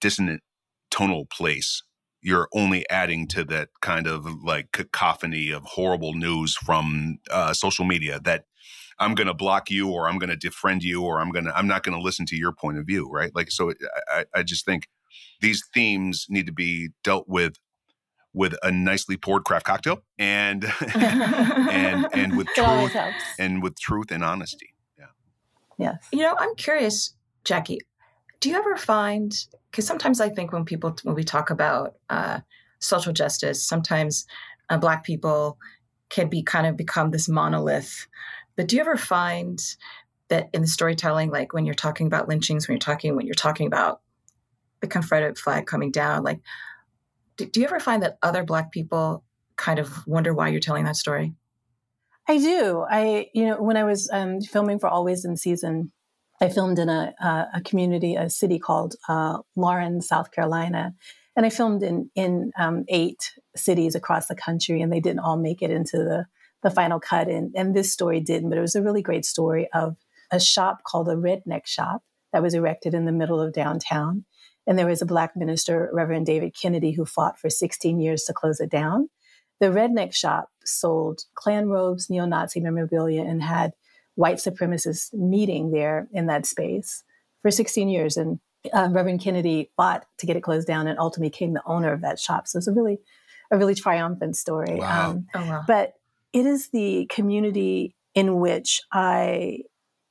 [0.00, 0.42] dissonant
[0.90, 1.82] tonal place
[2.22, 7.84] you're only adding to that kind of like cacophony of horrible news from uh, social
[7.84, 8.44] media that
[9.00, 11.56] I'm going to block you or I'm going to defriend you or I'm going to
[11.56, 13.34] I'm not going to listen to your point of view, right?
[13.34, 13.72] Like so
[14.08, 14.88] I, I just think
[15.40, 17.54] these themes need to be dealt with
[18.32, 22.96] with a nicely poured craft cocktail and and and with truth
[23.38, 24.74] and with truth and honesty.
[24.98, 25.06] Yeah.
[25.78, 26.06] Yes.
[26.12, 27.80] You know, I'm curious, Jackie.
[28.40, 29.34] Do you ever find
[29.70, 32.40] because sometimes I think when people when we talk about uh,
[32.78, 34.26] social justice, sometimes
[34.68, 35.58] uh, Black people
[36.10, 38.06] can be kind of become this monolith
[38.60, 39.58] but do you ever find
[40.28, 43.32] that in the storytelling, like when you're talking about lynchings, when you're talking when you're
[43.32, 44.02] talking about
[44.82, 46.40] the Confederate flag coming down, like
[47.38, 49.24] do, do you ever find that other Black people
[49.56, 51.32] kind of wonder why you're telling that story?
[52.28, 52.84] I do.
[52.86, 55.90] I, you know, when I was um, filming for Always in Season,
[56.38, 57.14] I filmed in a,
[57.54, 60.92] a, community, a city called uh, Laurens, South Carolina.
[61.34, 65.38] And I filmed in, in um, eight cities across the country, and they didn't all
[65.38, 66.26] make it into the,
[66.62, 67.28] the final cut.
[67.28, 69.96] And, and this story didn't, but it was a really great story of
[70.30, 72.02] a shop called the Redneck Shop
[72.32, 74.24] that was erected in the middle of downtown.
[74.66, 78.32] And there was a Black minister, Reverend David Kennedy, who fought for 16 years to
[78.32, 79.08] close it down.
[79.58, 83.72] The Redneck Shop sold Klan robes, neo Nazi memorabilia, and had
[84.14, 87.02] white supremacists meeting there in that space
[87.42, 88.16] for 16 years.
[88.16, 88.38] And
[88.72, 92.02] uh, Reverend Kennedy fought to get it closed down and ultimately became the owner of
[92.02, 92.46] that shop.
[92.46, 92.98] So it's a really,
[93.50, 94.76] a really triumphant story.
[94.76, 95.10] Wow.
[95.10, 95.62] Um, oh, wow.
[95.66, 95.94] But
[96.32, 99.60] it is the community in which I,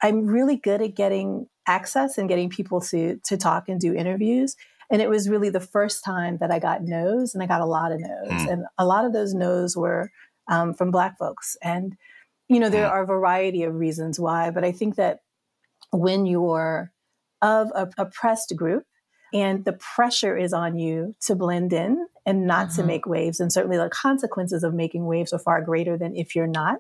[0.02, 4.56] I'm really good at getting access and getting people to to talk and do interviews.
[4.92, 7.66] And it was really the first time that I got no's, and I got a
[7.66, 8.52] lot of no's, mm.
[8.52, 10.10] and a lot of those no's were
[10.50, 11.56] um, from Black folks.
[11.62, 11.96] And
[12.48, 12.92] you know, there mm.
[12.92, 15.20] are a variety of reasons why, but I think that
[15.92, 16.92] when you're
[17.42, 18.84] of a oppressed group
[19.34, 22.82] and the pressure is on you to blend in and not mm-hmm.
[22.82, 26.36] to make waves, and certainly the consequences of making waves are far greater than if
[26.36, 26.78] you're not.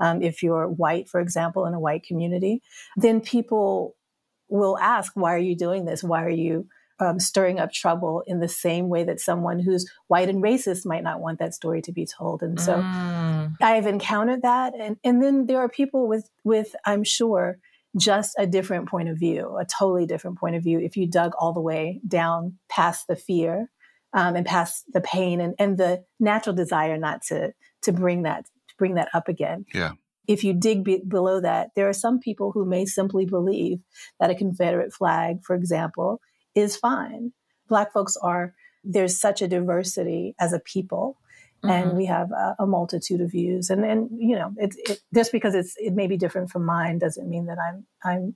[0.00, 2.62] Um, if you're white, for example, in a white community,
[2.96, 3.96] then people
[4.48, 6.02] will ask, Why are you doing this?
[6.02, 6.66] Why are you
[7.02, 11.02] um, stirring up trouble in the same way that someone who's white and racist might
[11.02, 12.42] not want that story to be told.
[12.42, 13.52] And so mm.
[13.60, 14.74] I've encountered that.
[14.78, 17.58] And, and then there are people with, with, I'm sure,
[17.96, 20.78] just a different point of view, a totally different point of view.
[20.78, 23.70] If you dug all the way down past the fear
[24.12, 28.44] um, and past the pain and, and the natural desire not to, to bring that,
[28.44, 29.66] to bring that up again.
[29.74, 29.92] Yeah
[30.28, 33.78] if you dig be- below that, there are some people who may simply believe
[34.20, 36.20] that a Confederate flag, for example,
[36.54, 37.32] is fine.
[37.68, 41.18] Black folks are, there's such a diversity as a people.
[41.64, 41.70] Mm-hmm.
[41.70, 45.30] And we have a, a, multitude of views, and and you know, it's it, just
[45.30, 48.34] because it's it may be different from mine doesn't mean that I'm I'm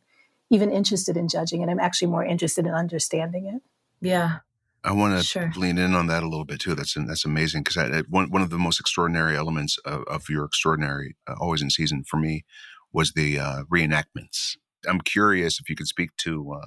[0.48, 1.68] even interested in judging it.
[1.68, 3.62] I'm actually more interested in understanding it.
[4.00, 4.38] Yeah,
[4.84, 5.52] I want to sure.
[5.56, 6.76] lean in on that a little bit too.
[6.76, 11.16] That's that's amazing because one one of the most extraordinary elements of, of your extraordinary
[11.26, 12.44] uh, always in season for me
[12.92, 14.56] was the uh, reenactments.
[14.88, 16.66] I'm curious if you could speak to uh,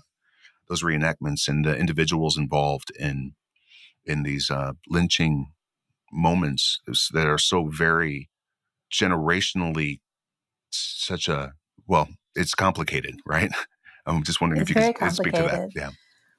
[0.67, 3.35] those reenactments and the individuals involved in
[4.03, 5.53] in these uh, lynching
[6.11, 6.81] moments
[7.13, 8.29] that are so very
[8.91, 9.99] generationally
[10.71, 11.53] such a
[11.87, 13.51] well it's complicated right?
[14.05, 15.69] I'm just wondering it's if you could speak to that.
[15.75, 15.91] yeah.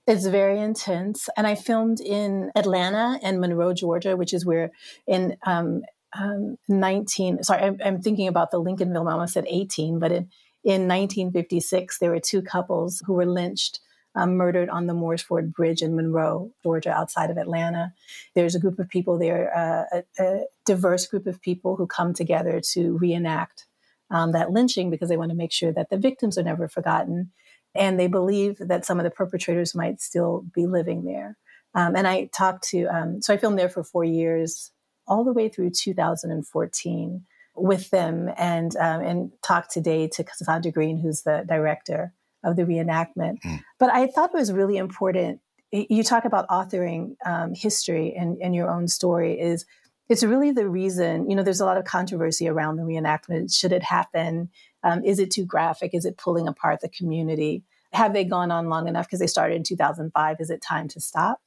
[0.07, 4.73] It's very intense and i filmed in atlanta and monroe georgia which is where
[5.07, 5.83] in um,
[6.19, 10.29] um, 19 sorry I'm, I'm, thinking about the lincolnville i almost said 18 but in,
[10.65, 13.79] in 1956 there were two couples who were lynched
[14.15, 17.93] um, murdered on the Moores Ford Bridge in Monroe, Georgia, outside of Atlanta.
[18.35, 22.15] There's a group of people there, uh, a, a, diverse group of people who come
[22.15, 23.67] together to reenact
[24.11, 27.31] um, that lynching because they want to make sure that the victims are never forgotten.
[27.75, 31.37] And they believe that some of the perpetrators might still be living there.
[31.75, 34.73] Um, and I talked to, um, so I filmed there for four years,
[35.07, 37.25] all the way through 2014
[37.57, 42.13] with them and um, and talked today to Cassandra Green, who's the director
[42.45, 43.41] of the reenactment.
[43.43, 43.63] Mm.
[43.79, 45.41] But I thought it was really important.
[45.73, 49.67] You talk about authoring um, history and, and your own story is
[50.09, 53.57] it's really the reason, you know, there's a lot of controversy around the reenactment.
[53.57, 54.51] Should it happen?
[54.83, 55.95] Um, is it too graphic?
[55.95, 57.63] Is it pulling apart the community?
[57.93, 60.37] Have they gone on long enough because they started in 2005?
[60.41, 61.41] Is it time to stop?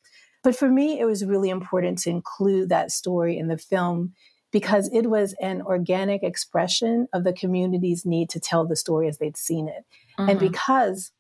[0.44, 4.14] But for me, it was really important to include that story in the film
[4.54, 9.18] because it was an organic expression of the community's need to tell the story as
[9.18, 9.84] they'd seen it.
[10.18, 10.30] Mm-hmm.
[10.30, 11.12] And because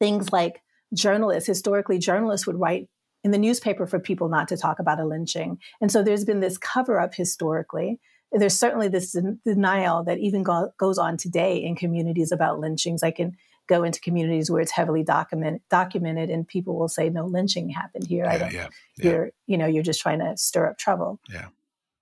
[0.00, 0.62] things like
[0.94, 2.88] journalists, historically, journalists would write
[3.22, 5.58] in the newspaper for people not to talk about a lynching.
[5.80, 8.00] And so there's been this cover up historically.
[8.32, 13.02] There's certainly this denial that even go- goes on today in communities about lynchings.
[13.02, 13.36] I can
[13.68, 18.06] go into communities where it's heavily document, documented and people will say no lynching happened
[18.06, 18.24] here.
[18.24, 19.10] Yeah, I don't, yeah, yeah.
[19.10, 21.20] You're, you know, you're just trying to stir up trouble.
[21.28, 21.48] Yeah.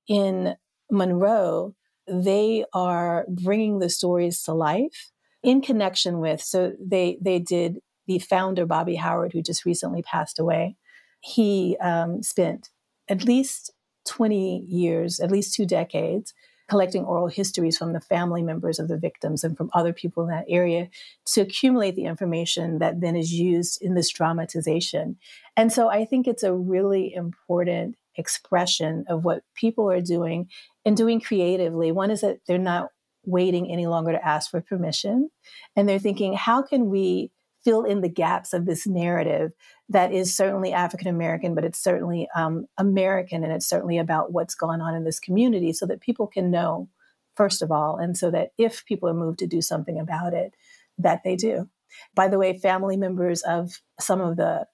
[0.07, 0.57] In
[0.91, 1.75] Monroe,
[2.07, 5.11] they are bringing the stories to life
[5.43, 6.41] in connection with.
[6.41, 10.77] So they they did the founder Bobby Howard, who just recently passed away.
[11.21, 12.71] He um, spent
[13.09, 13.73] at least
[14.05, 16.33] twenty years, at least two decades,
[16.69, 20.31] collecting oral histories from the family members of the victims and from other people in
[20.31, 20.89] that area
[21.25, 25.17] to accumulate the information that then is used in this dramatization.
[25.57, 30.49] And so I think it's a really important expression of what people are doing
[30.85, 31.93] and doing creatively.
[31.93, 32.91] One is that they're not
[33.25, 35.31] waiting any longer to ask for permission.
[35.75, 37.33] And they're thinking, how can we
[37.65, 39.51] fill in the gaps of this narrative
[39.89, 44.55] that is certainly African American, but it's certainly um, American, and it's certainly about what's
[44.55, 46.89] going on in this community, so that people can know
[47.37, 50.55] first of all, and so that if people are moved to do something about it,
[50.97, 51.69] that they do.
[52.15, 54.67] By the way, family members of some of the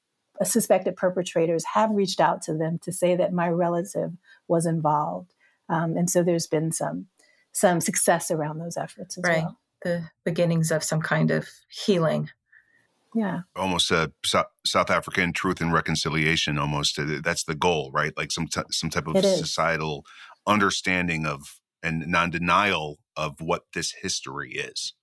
[0.43, 4.13] suspected perpetrators have reached out to them to say that my relative
[4.49, 5.35] was involved,
[5.69, 7.07] um, and so there's been some
[7.53, 9.43] some success around those efforts as right.
[9.43, 9.59] well.
[9.83, 12.31] The beginnings of some kind of healing.
[13.15, 16.59] Yeah, almost a so- South African truth and reconciliation.
[16.59, 18.17] Almost uh, that's the goal, right?
[18.17, 20.05] Like some t- some type of societal
[20.47, 24.95] understanding of and non denial of what this history is.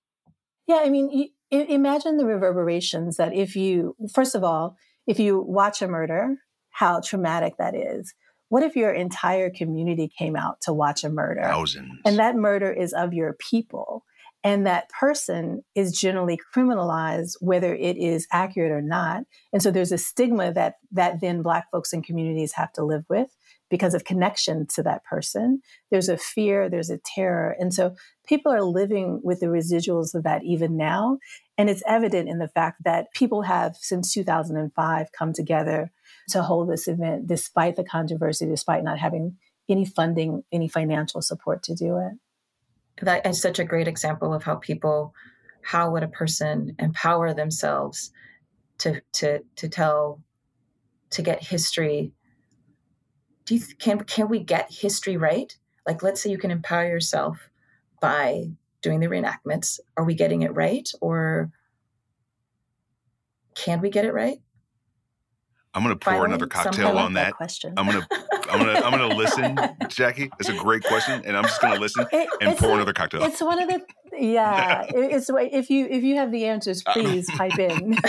[0.67, 4.77] Yeah, I mean, imagine the reverberations that if you, first of all,
[5.09, 6.35] if you watch a murder,
[6.69, 8.13] how traumatic that is.
[8.49, 11.41] What if your entire community came out to watch a murder?
[11.41, 11.99] Thousands.
[12.05, 14.05] And that murder is of your people.
[14.43, 19.23] And that person is generally criminalized, whether it is accurate or not.
[19.51, 23.03] And so there's a stigma that that then Black folks and communities have to live
[23.09, 23.29] with
[23.69, 25.61] because of connection to that person.
[25.91, 27.55] There's a fear, there's a terror.
[27.59, 27.95] And so
[28.27, 31.19] people are living with the residuals of that even now.
[31.57, 35.91] And it's evident in the fact that people have, since 2005, come together
[36.29, 41.63] to hold this event despite the controversy, despite not having any funding, any financial support
[41.63, 43.05] to do it.
[43.05, 45.13] That is such a great example of how people,
[45.61, 48.11] how would a person empower themselves
[48.79, 50.21] to to to tell,
[51.11, 52.13] to get history
[53.49, 55.57] do you can can we get history right?
[55.87, 57.49] Like, let's say you can empower yourself
[57.99, 58.51] by
[58.83, 59.79] doing the reenactments.
[59.97, 61.51] Are we getting it right, or
[63.55, 64.37] can we get it right?
[65.73, 67.25] I'm going to pour another cocktail on that.
[67.25, 67.33] that.
[67.33, 67.73] Question.
[67.75, 70.29] I'm going to I'm going to I'm to listen, Jackie.
[70.39, 73.23] It's a great question, and I'm just going to listen it, and pour another cocktail.
[73.23, 73.81] It's one of the
[74.17, 74.85] yeah.
[74.89, 77.97] it's if you if you have the answers, uh, please pipe in.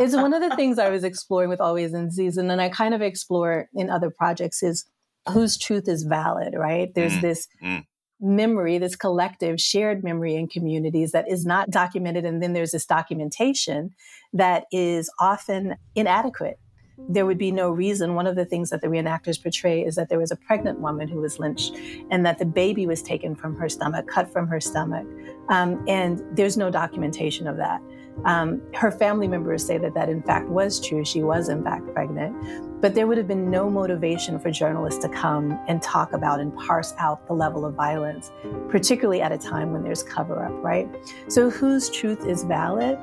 [0.00, 2.68] it's one of the things I was exploring with Always in Season, and then I
[2.68, 4.84] kind of explore in other projects is
[5.28, 6.54] whose truth is valid.
[6.56, 6.92] Right?
[6.94, 7.48] There's mm, this.
[7.62, 7.84] Mm
[8.20, 12.24] memory, this collective shared memory in communities that is not documented.
[12.24, 13.90] And then there's this documentation
[14.32, 16.58] that is often inadequate.
[16.96, 18.14] There would be no reason.
[18.14, 21.08] One of the things that the reenactors portray is that there was a pregnant woman
[21.08, 21.76] who was lynched
[22.10, 25.06] and that the baby was taken from her stomach, cut from her stomach.
[25.48, 27.82] Um, and there's no documentation of that.
[28.24, 31.04] Um, her family members say that that in fact was true.
[31.04, 32.80] She was in fact pregnant.
[32.80, 36.54] But there would have been no motivation for journalists to come and talk about and
[36.56, 38.30] parse out the level of violence,
[38.68, 40.88] particularly at a time when there's cover up, right?
[41.28, 42.98] So whose truth is valid?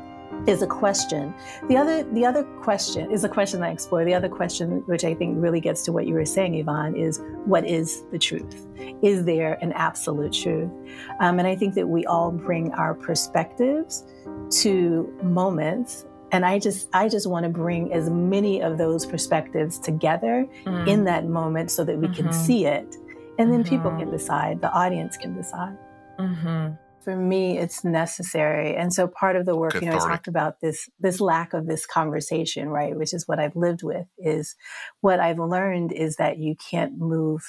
[0.48, 1.34] Is a question.
[1.68, 4.04] The other, the other question is a question I explore.
[4.04, 7.22] The other question, which I think really gets to what you were saying, Yvonne, is
[7.46, 8.68] what is the truth?
[9.02, 10.72] Is there an absolute truth?
[11.20, 14.04] Um, and I think that we all bring our perspectives
[14.62, 19.80] to moments and i just i just want to bring as many of those perspectives
[19.80, 20.88] together mm.
[20.88, 22.24] in that moment so that we mm-hmm.
[22.24, 22.96] can see it
[23.38, 23.76] and then mm-hmm.
[23.76, 25.78] people can decide the audience can decide
[26.20, 26.74] mm-hmm.
[27.04, 29.94] For me it's necessary and so part of the work Cathartic.
[29.94, 33.40] you know i talked about this this lack of this conversation right which is what
[33.40, 34.56] i've lived with is
[35.02, 37.44] what i've learned is that you can't move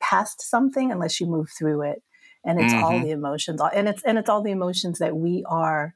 [0.00, 2.02] past something unless you move through it
[2.44, 3.04] and it's all mm-hmm.
[3.04, 5.94] the emotions and it's and it's all the emotions that we are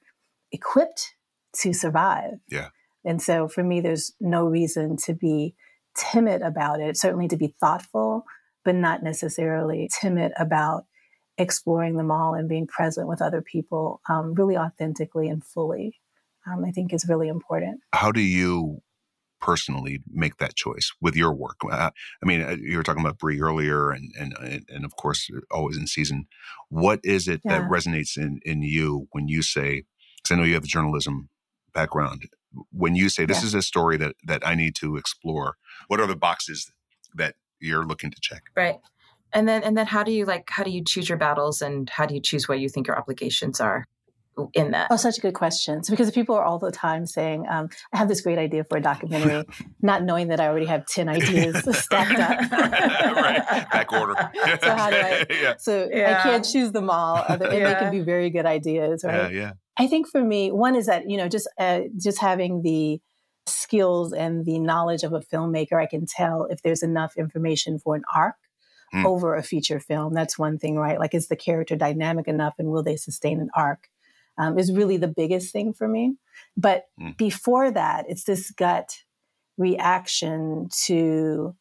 [0.52, 1.14] equipped
[1.52, 2.34] to survive.
[2.48, 2.68] Yeah.
[3.04, 5.54] And so for me, there's no reason to be
[5.96, 8.24] timid about it, certainly to be thoughtful,
[8.64, 10.84] but not necessarily timid about
[11.40, 15.98] exploring them all and being present with other people um, really authentically and fully.
[16.46, 17.80] Um, I think is really important.
[17.92, 18.80] How do you
[19.40, 21.56] personally make that choice with your work?
[21.70, 21.90] Uh,
[22.22, 24.34] I mean, uh, you were talking about Brie earlier, and and
[24.68, 26.26] and of course, always in season.
[26.68, 27.58] What is it yeah.
[27.58, 29.84] that resonates in in you when you say,
[30.22, 31.28] because I know you have a journalism
[31.74, 32.28] background.
[32.72, 33.48] When you say this yeah.
[33.48, 35.56] is a story that that I need to explore,
[35.88, 36.72] what are the boxes
[37.14, 38.44] that you're looking to check?
[38.56, 38.78] Right.
[39.32, 41.88] And then and then how do you like how do you choose your battles and
[41.88, 43.86] how do you choose what you think your obligations are?
[44.54, 44.88] in that?
[44.90, 45.82] Oh, such a good question.
[45.82, 48.78] So, because people are all the time saying, um, I have this great idea for
[48.78, 49.44] a documentary,
[49.82, 52.50] not knowing that I already have 10 ideas stacked up.
[52.50, 53.68] right.
[53.70, 54.14] Back order.
[54.62, 55.26] so, how do I?
[55.30, 55.54] Yeah.
[55.58, 56.18] So, yeah.
[56.18, 57.48] I can't choose them all, and yeah.
[57.50, 59.32] they can be very good ideas, right?
[59.32, 59.52] Yeah, yeah.
[59.76, 63.00] I think for me, one is that, you know, just, uh, just having the,
[63.46, 67.96] skills and the knowledge of a filmmaker, I can tell if there's enough information for
[67.96, 68.36] an arc
[68.94, 69.04] mm.
[69.04, 70.14] over a feature film.
[70.14, 70.98] That's one thing, right?
[70.98, 73.88] Like, is the character dynamic enough and will they sustain an arc?
[74.40, 76.16] um, is really the biggest thing for me.
[76.56, 77.16] But mm.
[77.18, 78.90] before that, it's this gut
[79.58, 81.54] reaction to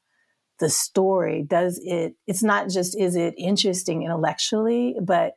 [0.59, 1.43] the story.
[1.43, 5.33] Does it, it's not just, is it interesting intellectually, but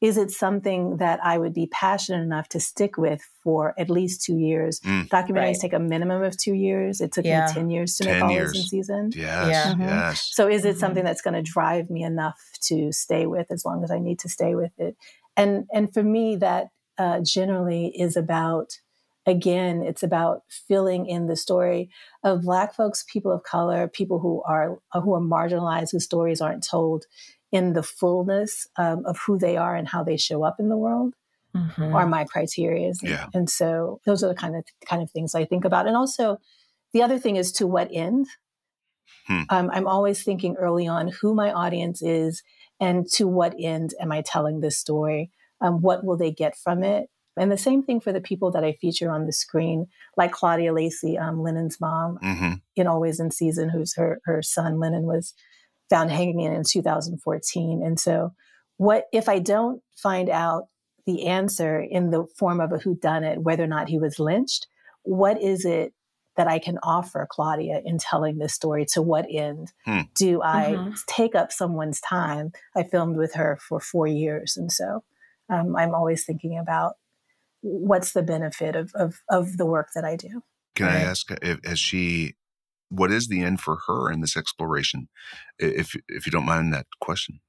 [0.00, 4.22] is it something that I would be passionate enough to stick with for at least
[4.22, 4.78] two years?
[4.80, 5.08] Mm.
[5.08, 5.56] Documentaries right.
[5.60, 7.00] take a minimum of two years.
[7.00, 7.46] It took yeah.
[7.46, 8.56] me 10 years to 10 make all years.
[8.56, 9.10] in season.
[9.14, 9.72] Yes, yeah.
[9.72, 9.82] mm-hmm.
[9.82, 10.30] yes.
[10.32, 10.78] So is it mm-hmm.
[10.78, 14.20] something that's going to drive me enough to stay with as long as I need
[14.20, 14.96] to stay with it?
[15.36, 18.78] And, and for me, that uh, generally is about
[19.26, 21.90] again, it's about filling in the story
[22.24, 26.66] of Black folks, people of color, people who are who are marginalized, whose stories aren't
[26.66, 27.04] told
[27.52, 30.76] in the fullness um, of who they are and how they show up in the
[30.76, 31.14] world
[31.56, 31.94] mm-hmm.
[31.94, 32.92] are my criteria.
[33.02, 33.26] Yeah.
[33.34, 35.86] And so those are the kind of kind of things I think about.
[35.86, 36.38] And also
[36.92, 38.26] the other thing is to what end?
[39.26, 39.42] Hmm.
[39.50, 42.42] Um, I'm always thinking early on who my audience is
[42.80, 45.30] and to what end am I telling this story?
[45.60, 47.08] Um, what will they get from it?
[47.36, 49.86] And the same thing for the people that I feature on the screen,
[50.16, 52.54] like Claudia Lacy, um, Lennon's mom, mm-hmm.
[52.74, 55.34] in Always in Season, who's her her son Lennon was
[55.90, 57.82] found hanging in 2014.
[57.84, 58.32] And so,
[58.76, 60.64] what if I don't find out
[61.06, 64.66] the answer in the form of a whodunit, whether or not he was lynched?
[65.02, 65.92] What is it
[66.36, 68.84] that I can offer Claudia in telling this story?
[68.92, 70.02] To what end hmm.
[70.14, 70.92] do I mm-hmm.
[71.06, 72.52] take up someone's time?
[72.76, 75.02] I filmed with her for four years, and so
[75.48, 76.94] um, I'm always thinking about
[77.62, 80.42] what's the benefit of of, of the work that I do.
[80.74, 82.36] Can I ask, if, has she
[82.88, 85.08] what is the end for her in this exploration?
[85.58, 87.40] If if you don't mind that question.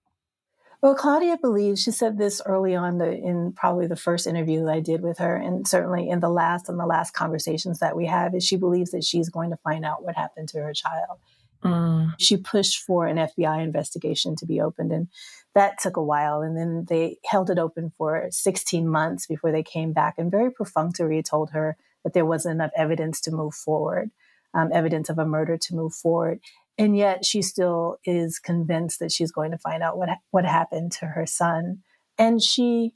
[0.81, 4.71] Well, Claudia believes she said this early on the, in probably the first interview that
[4.71, 8.05] I did with her, and certainly in the last and the last conversations that we
[8.05, 11.19] have, is she believes that she's going to find out what happened to her child.
[11.65, 12.13] Mm.
[12.17, 15.09] She pushed for an FBI investigation to be opened, and
[15.53, 16.41] that took a while.
[16.41, 20.49] And then they held it open for 16 months before they came back and very
[20.49, 21.75] perfunctory told her
[22.05, 24.11] that there wasn't enough evidence to move forward
[24.53, 26.39] um, evidence of a murder to move forward.
[26.77, 30.91] And yet she still is convinced that she's going to find out what, what happened
[30.93, 31.79] to her son.
[32.17, 32.93] And she,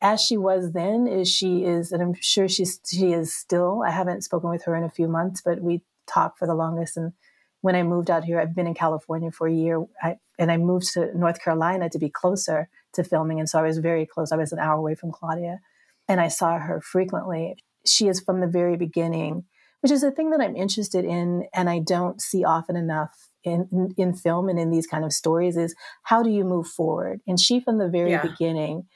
[0.00, 3.90] as she was then, is she is, and I'm sure she's, she is still, I
[3.90, 6.96] haven't spoken with her in a few months, but we talked for the longest.
[6.96, 7.12] And
[7.60, 10.56] when I moved out here, I've been in California for a year, I, and I
[10.56, 13.38] moved to North Carolina to be closer to filming.
[13.38, 14.32] And so I was very close.
[14.32, 15.60] I was an hour away from Claudia,
[16.08, 17.62] and I saw her frequently.
[17.86, 19.44] She is from the very beginning
[19.80, 23.68] which is a thing that I'm interested in and I don't see often enough in,
[23.72, 27.20] in, in film and in these kind of stories is how do you move forward?
[27.26, 28.22] And she from the very yeah.
[28.22, 28.86] beginning,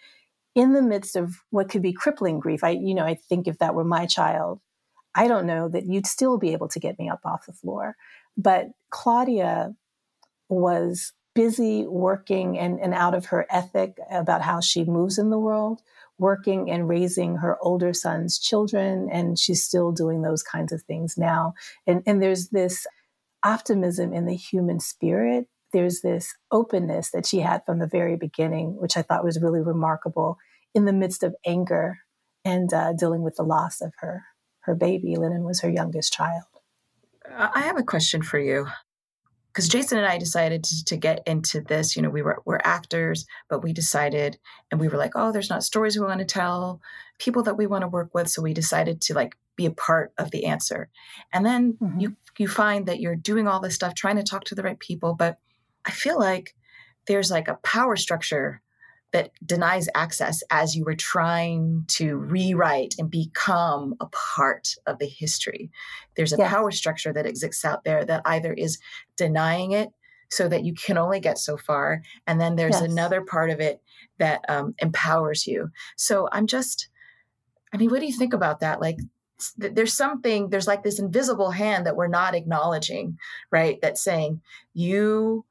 [0.55, 3.59] in the midst of what could be crippling grief, I, you know, I think if
[3.59, 4.61] that were my child,
[5.15, 7.97] I don't know that you'd still be able to get me up off the floor.
[8.37, 9.75] But Claudia
[10.49, 15.39] was busy working and, and out of her ethic about how she moves in the
[15.39, 15.81] world
[16.19, 21.17] working and raising her older son's children, and she's still doing those kinds of things
[21.17, 21.55] now.
[21.87, 22.87] And, and there's this
[23.45, 25.47] optimism in the human spirit.
[25.73, 29.61] There's this openness that she had from the very beginning, which I thought was really
[29.61, 30.39] remarkable
[30.75, 31.99] in the midst of anger
[32.45, 34.25] and uh, dealing with the loss of her
[34.61, 35.17] her baby.
[35.17, 36.45] Lennon was her youngest child.
[37.31, 38.67] I have a question for you
[39.55, 41.95] because Jason and I decided to, to, get into this.
[41.95, 44.37] You know, we were we're actors, but we decided,
[44.73, 46.81] and we were like, oh, there's not stories we want to tell,
[47.21, 48.29] people that we want to work with.
[48.29, 50.89] So we decided to like be a part of the answer.
[51.33, 52.01] And then mm-hmm.
[52.01, 54.79] you you find that you're doing all this stuff, trying to talk to the right
[54.79, 55.39] people, but
[55.85, 56.55] I feel like
[57.07, 58.61] there's like a power structure
[59.15, 65.07] that denies access as you were trying to rewrite and become a part of the
[65.07, 65.71] history.
[66.17, 68.81] There's a power structure that exists out there that either is
[69.17, 69.91] denying it
[70.31, 72.91] so that you can only get so far, and then there's yes.
[72.91, 73.81] another part of it
[74.19, 75.71] that um, empowers you.
[75.97, 76.89] So I'm just,
[77.73, 78.81] I mean, what do you think about that?
[78.81, 78.99] Like,
[79.57, 83.17] there's something, there's like this invisible hand that we're not acknowledging,
[83.53, 83.79] right?
[83.81, 84.41] That's saying,
[84.73, 85.45] you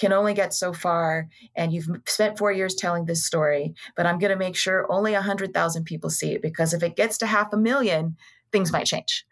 [0.00, 4.18] can only get so far and you've spent four years telling this story but i'm
[4.18, 7.52] going to make sure only 100000 people see it because if it gets to half
[7.52, 8.16] a million
[8.50, 9.24] things might change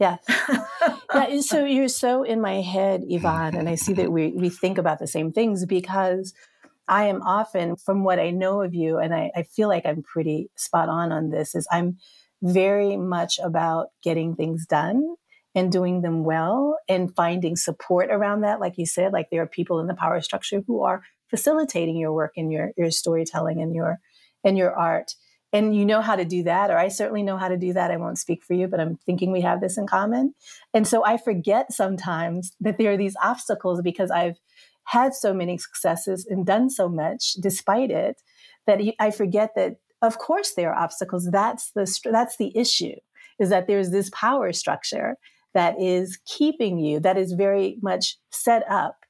[0.00, 0.16] yeah.
[1.14, 1.40] yeah.
[1.42, 4.98] So you're so in my head, Yvonne, and I see that we, we think about
[4.98, 6.32] the same things because
[6.88, 10.02] I am often, from what I know of you, and I, I feel like I'm
[10.02, 11.98] pretty spot on on this, is I'm
[12.42, 15.16] very much about getting things done
[15.54, 18.60] and doing them well and finding support around that.
[18.60, 22.12] Like you said, like there are people in the power structure who are facilitating your
[22.12, 24.00] work and your your storytelling and your
[24.44, 25.14] and your art.
[25.52, 27.90] And you know how to do that, or I certainly know how to do that.
[27.90, 30.34] I won't speak for you, but I'm thinking we have this in common.
[30.72, 34.38] And so I forget sometimes that there are these obstacles because I've
[34.84, 38.22] had so many successes and done so much despite it
[38.66, 41.28] that I forget that of course there are obstacles.
[41.30, 42.94] That's the that's the issue
[43.40, 45.16] is that there's this power structure
[45.54, 49.04] that is keeping you, that is very much set up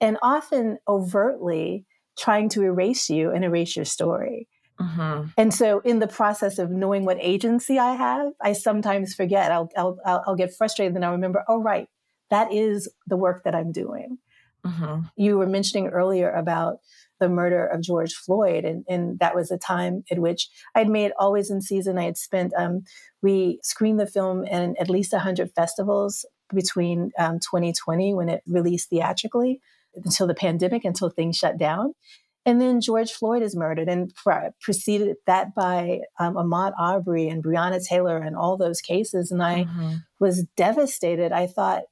[0.00, 1.84] and often overtly
[2.18, 4.48] trying to erase you and erase your story.
[4.80, 5.28] Mm-hmm.
[5.36, 9.52] And so, in the process of knowing what agency I have, I sometimes forget.
[9.52, 11.88] I'll, I'll, I'll get frustrated, and I'll remember, oh, right,
[12.30, 14.18] that is the work that I'm doing.
[14.66, 15.02] Mm-hmm.
[15.16, 16.78] You were mentioning earlier about
[17.24, 21.12] the murder of George Floyd, and, and that was a time at which I'd made
[21.18, 21.98] Always in Season.
[21.98, 22.82] I had spent, um,
[23.22, 28.90] we screened the film in at least 100 festivals between um, 2020 when it released
[28.90, 29.60] theatrically
[29.94, 31.94] until the pandemic, until things shut down.
[32.44, 34.12] And then George Floyd is murdered, and
[34.60, 39.30] preceded that by um, Ahmaud Arbery and Breonna Taylor and all those cases.
[39.30, 39.94] And I mm-hmm.
[40.20, 41.32] was devastated.
[41.32, 41.84] I thought,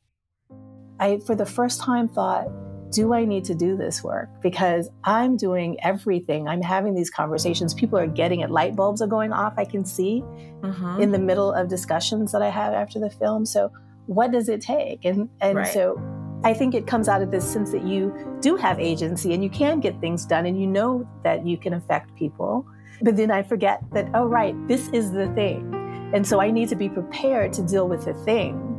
[1.00, 2.48] I for the first time thought,
[2.92, 4.28] do I need to do this work?
[4.42, 6.46] Because I'm doing everything.
[6.46, 7.74] I'm having these conversations.
[7.74, 8.50] People are getting it.
[8.50, 9.54] Light bulbs are going off.
[9.56, 11.00] I can see mm-hmm.
[11.00, 13.46] in the middle of discussions that I have after the film.
[13.46, 13.70] So,
[14.06, 15.04] what does it take?
[15.04, 15.72] And and right.
[15.72, 16.00] so
[16.44, 19.50] I think it comes out of this sense that you do have agency and you
[19.50, 22.66] can get things done and you know that you can affect people.
[23.00, 25.72] But then I forget that, oh, right, this is the thing.
[26.14, 28.71] And so I need to be prepared to deal with the thing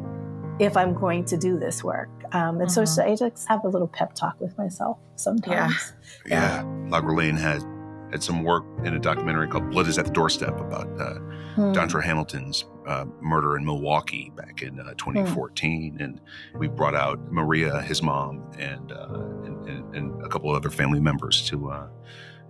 [0.59, 2.09] if I'm going to do this work.
[2.31, 2.85] Um, and mm-hmm.
[2.85, 5.93] so I just have a little pep talk with myself sometimes.
[6.25, 6.63] Yeah.
[6.63, 6.87] yeah.
[6.89, 7.65] La Grenouille has
[8.11, 11.17] had some work in a documentary called Blood is at the Doorstep about uh,
[11.55, 11.73] mm.
[11.73, 16.03] Dontre Hamilton's uh, murder in Milwaukee back in uh, 2014, mm.
[16.03, 16.21] and
[16.55, 19.07] we brought out Maria, his mom, and, uh,
[19.45, 21.87] and, and, and a couple of other family members to uh,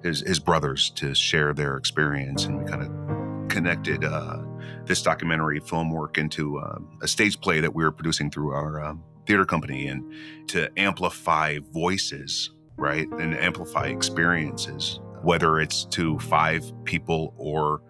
[0.03, 3.22] his his brothers to share their experience, and we kind of
[3.53, 4.39] connected uh,
[4.85, 8.83] this documentary film work into um, a stage play that we were producing through our
[8.83, 10.03] um, theater company, and
[10.47, 17.81] to amplify voices, right, and amplify experiences, whether it's to five people or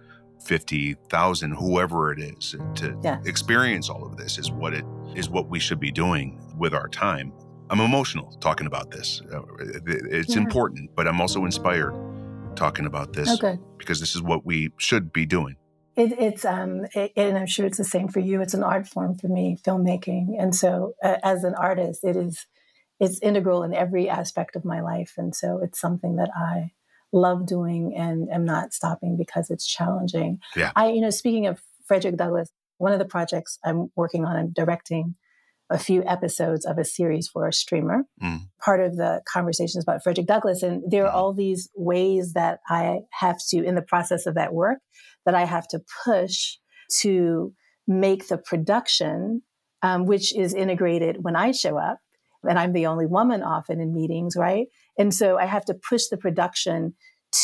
[0.43, 3.21] 50,000 whoever it is to yeah.
[3.23, 4.83] experience all of this is what it
[5.15, 7.31] is what we should be doing with our time
[7.69, 9.39] i'm emotional talking about this uh,
[9.87, 10.41] it's yeah.
[10.41, 11.93] important but i'm also inspired
[12.55, 13.59] talking about this okay.
[13.77, 15.55] because this is what we should be doing
[15.95, 18.87] it, it's um it, and i'm sure it's the same for you it's an art
[18.87, 22.45] form for me filmmaking and so uh, as an artist it is
[22.99, 26.71] it's integral in every aspect of my life and so it's something that i
[27.13, 30.39] love doing and am not stopping because it's challenging.
[30.55, 30.71] Yeah.
[30.75, 32.49] I, you know, speaking of Frederick Douglass,
[32.79, 35.15] one of the projects I'm working on, I'm directing
[35.73, 38.03] a few episodes of a series for a streamer.
[38.21, 38.41] Mm.
[38.63, 41.15] Part of the conversations about Frederick Douglass, and there are mm.
[41.15, 44.77] all these ways that I have to, in the process of that work,
[45.25, 46.57] that I have to push
[46.99, 47.53] to
[47.87, 49.41] make the production,
[49.81, 51.97] um, which is integrated when I show up,
[52.47, 54.67] and I'm the only woman often in meetings, right?
[54.97, 56.93] And so I have to push the production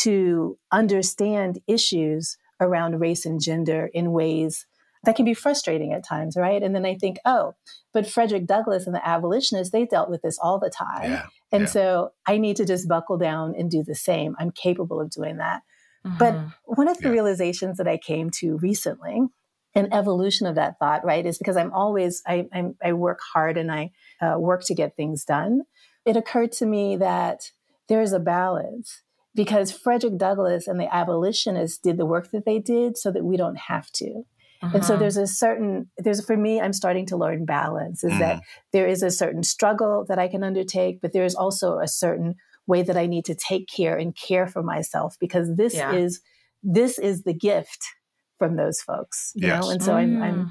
[0.02, 4.66] to understand issues around race and gender in ways
[5.04, 6.62] that can be frustrating at times, right?
[6.62, 7.54] And then I think, oh,
[7.92, 11.10] but Frederick Douglass and the abolitionists, they dealt with this all the time.
[11.10, 11.68] Yeah, and yeah.
[11.68, 14.36] so I need to just buckle down and do the same.
[14.38, 15.62] I'm capable of doing that.
[16.06, 16.18] Mm-hmm.
[16.18, 17.12] But one of the yeah.
[17.14, 19.22] realizations that I came to recently,
[19.74, 23.56] an evolution of that thought, right, is because I'm always, I, I'm, i work hard
[23.56, 25.62] and I uh, work to get things done
[26.04, 27.52] it occurred to me that
[27.88, 29.02] there is a balance
[29.34, 33.36] because Frederick Douglass and the abolitionists did the work that they did so that we
[33.36, 34.24] don't have to.
[34.62, 34.76] Uh-huh.
[34.76, 35.00] And so uh-huh.
[35.00, 38.18] there's a certain there's for me I'm starting to learn balance is mm.
[38.18, 38.42] that
[38.72, 42.34] there is a certain struggle that I can undertake but there is also a certain
[42.66, 45.94] way that I need to take care and care for myself because this yeah.
[45.94, 46.20] is
[46.62, 47.84] this is the gift
[48.38, 49.62] from those folks you yes.
[49.62, 49.96] know and so mm.
[49.96, 50.50] I'm, I'm mm.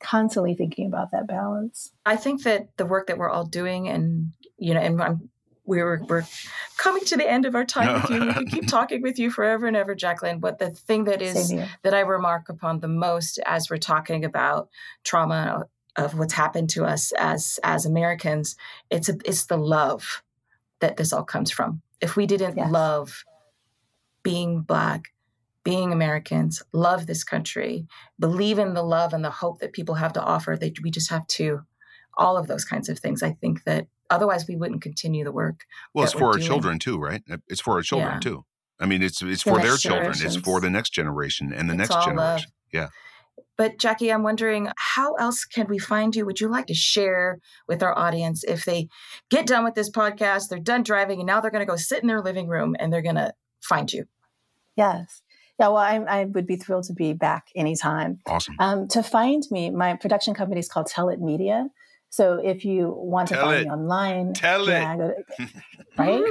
[0.00, 1.92] constantly thinking about that balance.
[2.06, 5.30] I think that the work that we're all doing and you know, and I'm,
[5.78, 6.26] were we're
[6.76, 8.26] coming to the end of our time with you.
[8.26, 10.40] We could keep talking with you forever and ever, Jacqueline.
[10.40, 11.52] But the thing that is
[11.82, 14.68] that I remark upon the most as we're talking about
[15.04, 15.66] trauma
[15.96, 18.56] of what's happened to us as as Americans,
[18.90, 20.22] it's a, it's the love
[20.80, 21.82] that this all comes from.
[22.00, 22.70] If we didn't yes.
[22.70, 23.24] love
[24.22, 25.12] being black,
[25.64, 27.86] being Americans, love this country,
[28.18, 31.10] believe in the love and the hope that people have to offer, that we just
[31.10, 31.62] have to
[32.16, 33.22] all of those kinds of things.
[33.22, 35.64] I think that Otherwise, we wouldn't continue the work.
[35.94, 36.46] Well, it's for our doing.
[36.46, 37.22] children too, right?
[37.48, 38.20] It's for our children yeah.
[38.20, 38.44] too.
[38.80, 40.12] I mean, it's it's the for their children.
[40.14, 42.16] It's for the next generation and the it's next generation.
[42.16, 42.44] Love.
[42.72, 42.88] Yeah.
[43.56, 46.24] But Jackie, I'm wondering how else can we find you?
[46.24, 48.88] Would you like to share with our audience if they
[49.28, 52.00] get done with this podcast, they're done driving, and now they're going to go sit
[52.00, 54.06] in their living room and they're going to find you?
[54.76, 55.20] Yes.
[55.58, 58.20] Yeah, well, I, I, would be thrilled to be back anytime.
[58.26, 58.56] Awesome.
[58.58, 61.68] Um, to find me, my production company is called Tell It Media.
[62.10, 63.64] So if you want to Tell find it.
[63.64, 65.26] me online, Tell yeah, it.
[65.36, 65.48] To,
[65.98, 66.22] right?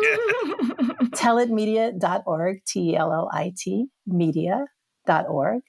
[1.12, 5.62] Tellitmedia.org, T E L L I T media.org.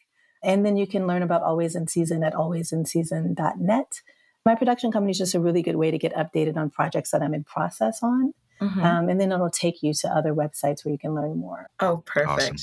[0.43, 4.01] And then you can learn about Always in Season at alwaysinseason.net.
[4.47, 7.23] My production company is just a really good way to get updated on projects that
[7.23, 8.33] I'm in process on.
[8.61, 8.81] Mm-hmm.
[8.81, 11.69] Um, and then it'll take you to other websites where you can learn more.
[11.79, 12.31] Oh, perfect.
[12.31, 12.57] Awesome.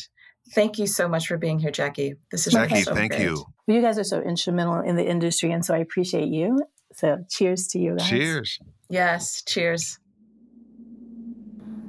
[0.54, 2.16] Thank you so much for being here, Jackie.
[2.32, 3.24] This is Jackie, so thank great.
[3.24, 3.46] you.
[3.68, 6.62] You guys are so instrumental in the industry, and so I appreciate you.
[6.94, 8.10] So cheers to you guys.
[8.10, 8.60] Cheers.
[8.90, 10.00] Yes, cheers.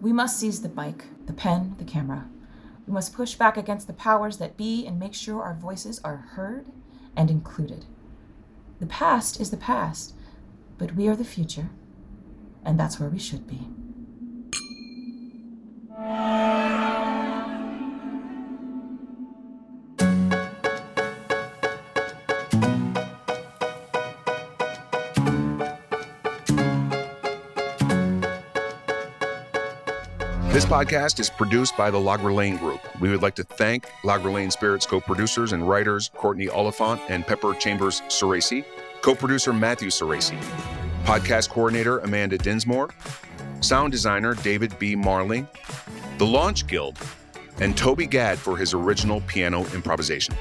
[0.01, 2.29] We must seize the bike, the pen, the camera.
[2.87, 6.17] We must push back against the powers that be and make sure our voices are
[6.17, 6.67] heard
[7.17, 7.87] and included.
[8.81, 10.15] The past is the past,
[10.79, 11.71] but we are the future,
[12.65, 13.61] and that's where we should be.
[30.79, 32.81] Podcast is produced by the Lager Lane Group.
[33.01, 37.27] We would like to thank Lager Lane Spirits co producers and writers Courtney Oliphant and
[37.27, 38.65] Pepper Chambers Ceresi,
[39.01, 40.41] co producer Matthew Ceresi,
[41.03, 42.91] podcast coordinator Amanda Dinsmore,
[43.61, 44.95] sound designer David B.
[44.95, 45.49] Marley,
[46.19, 46.97] the Launch Guild,
[47.59, 50.37] and Toby Gadd for his original piano improvisation.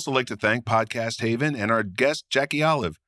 [0.00, 2.98] Also like to thank Podcast Haven and our guest, Jackie Olive.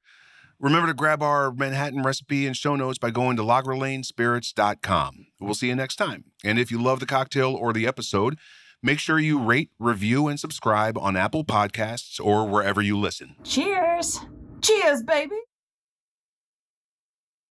[0.61, 5.27] Remember to grab our Manhattan recipe and show notes by going to lagerlanespirits.com.
[5.41, 6.25] We'll see you next time.
[6.45, 8.37] And if you love the cocktail or the episode,
[8.83, 13.37] make sure you rate, review, and subscribe on Apple Podcasts or wherever you listen.
[13.43, 14.21] Cheers!
[14.61, 15.37] Cheers, baby!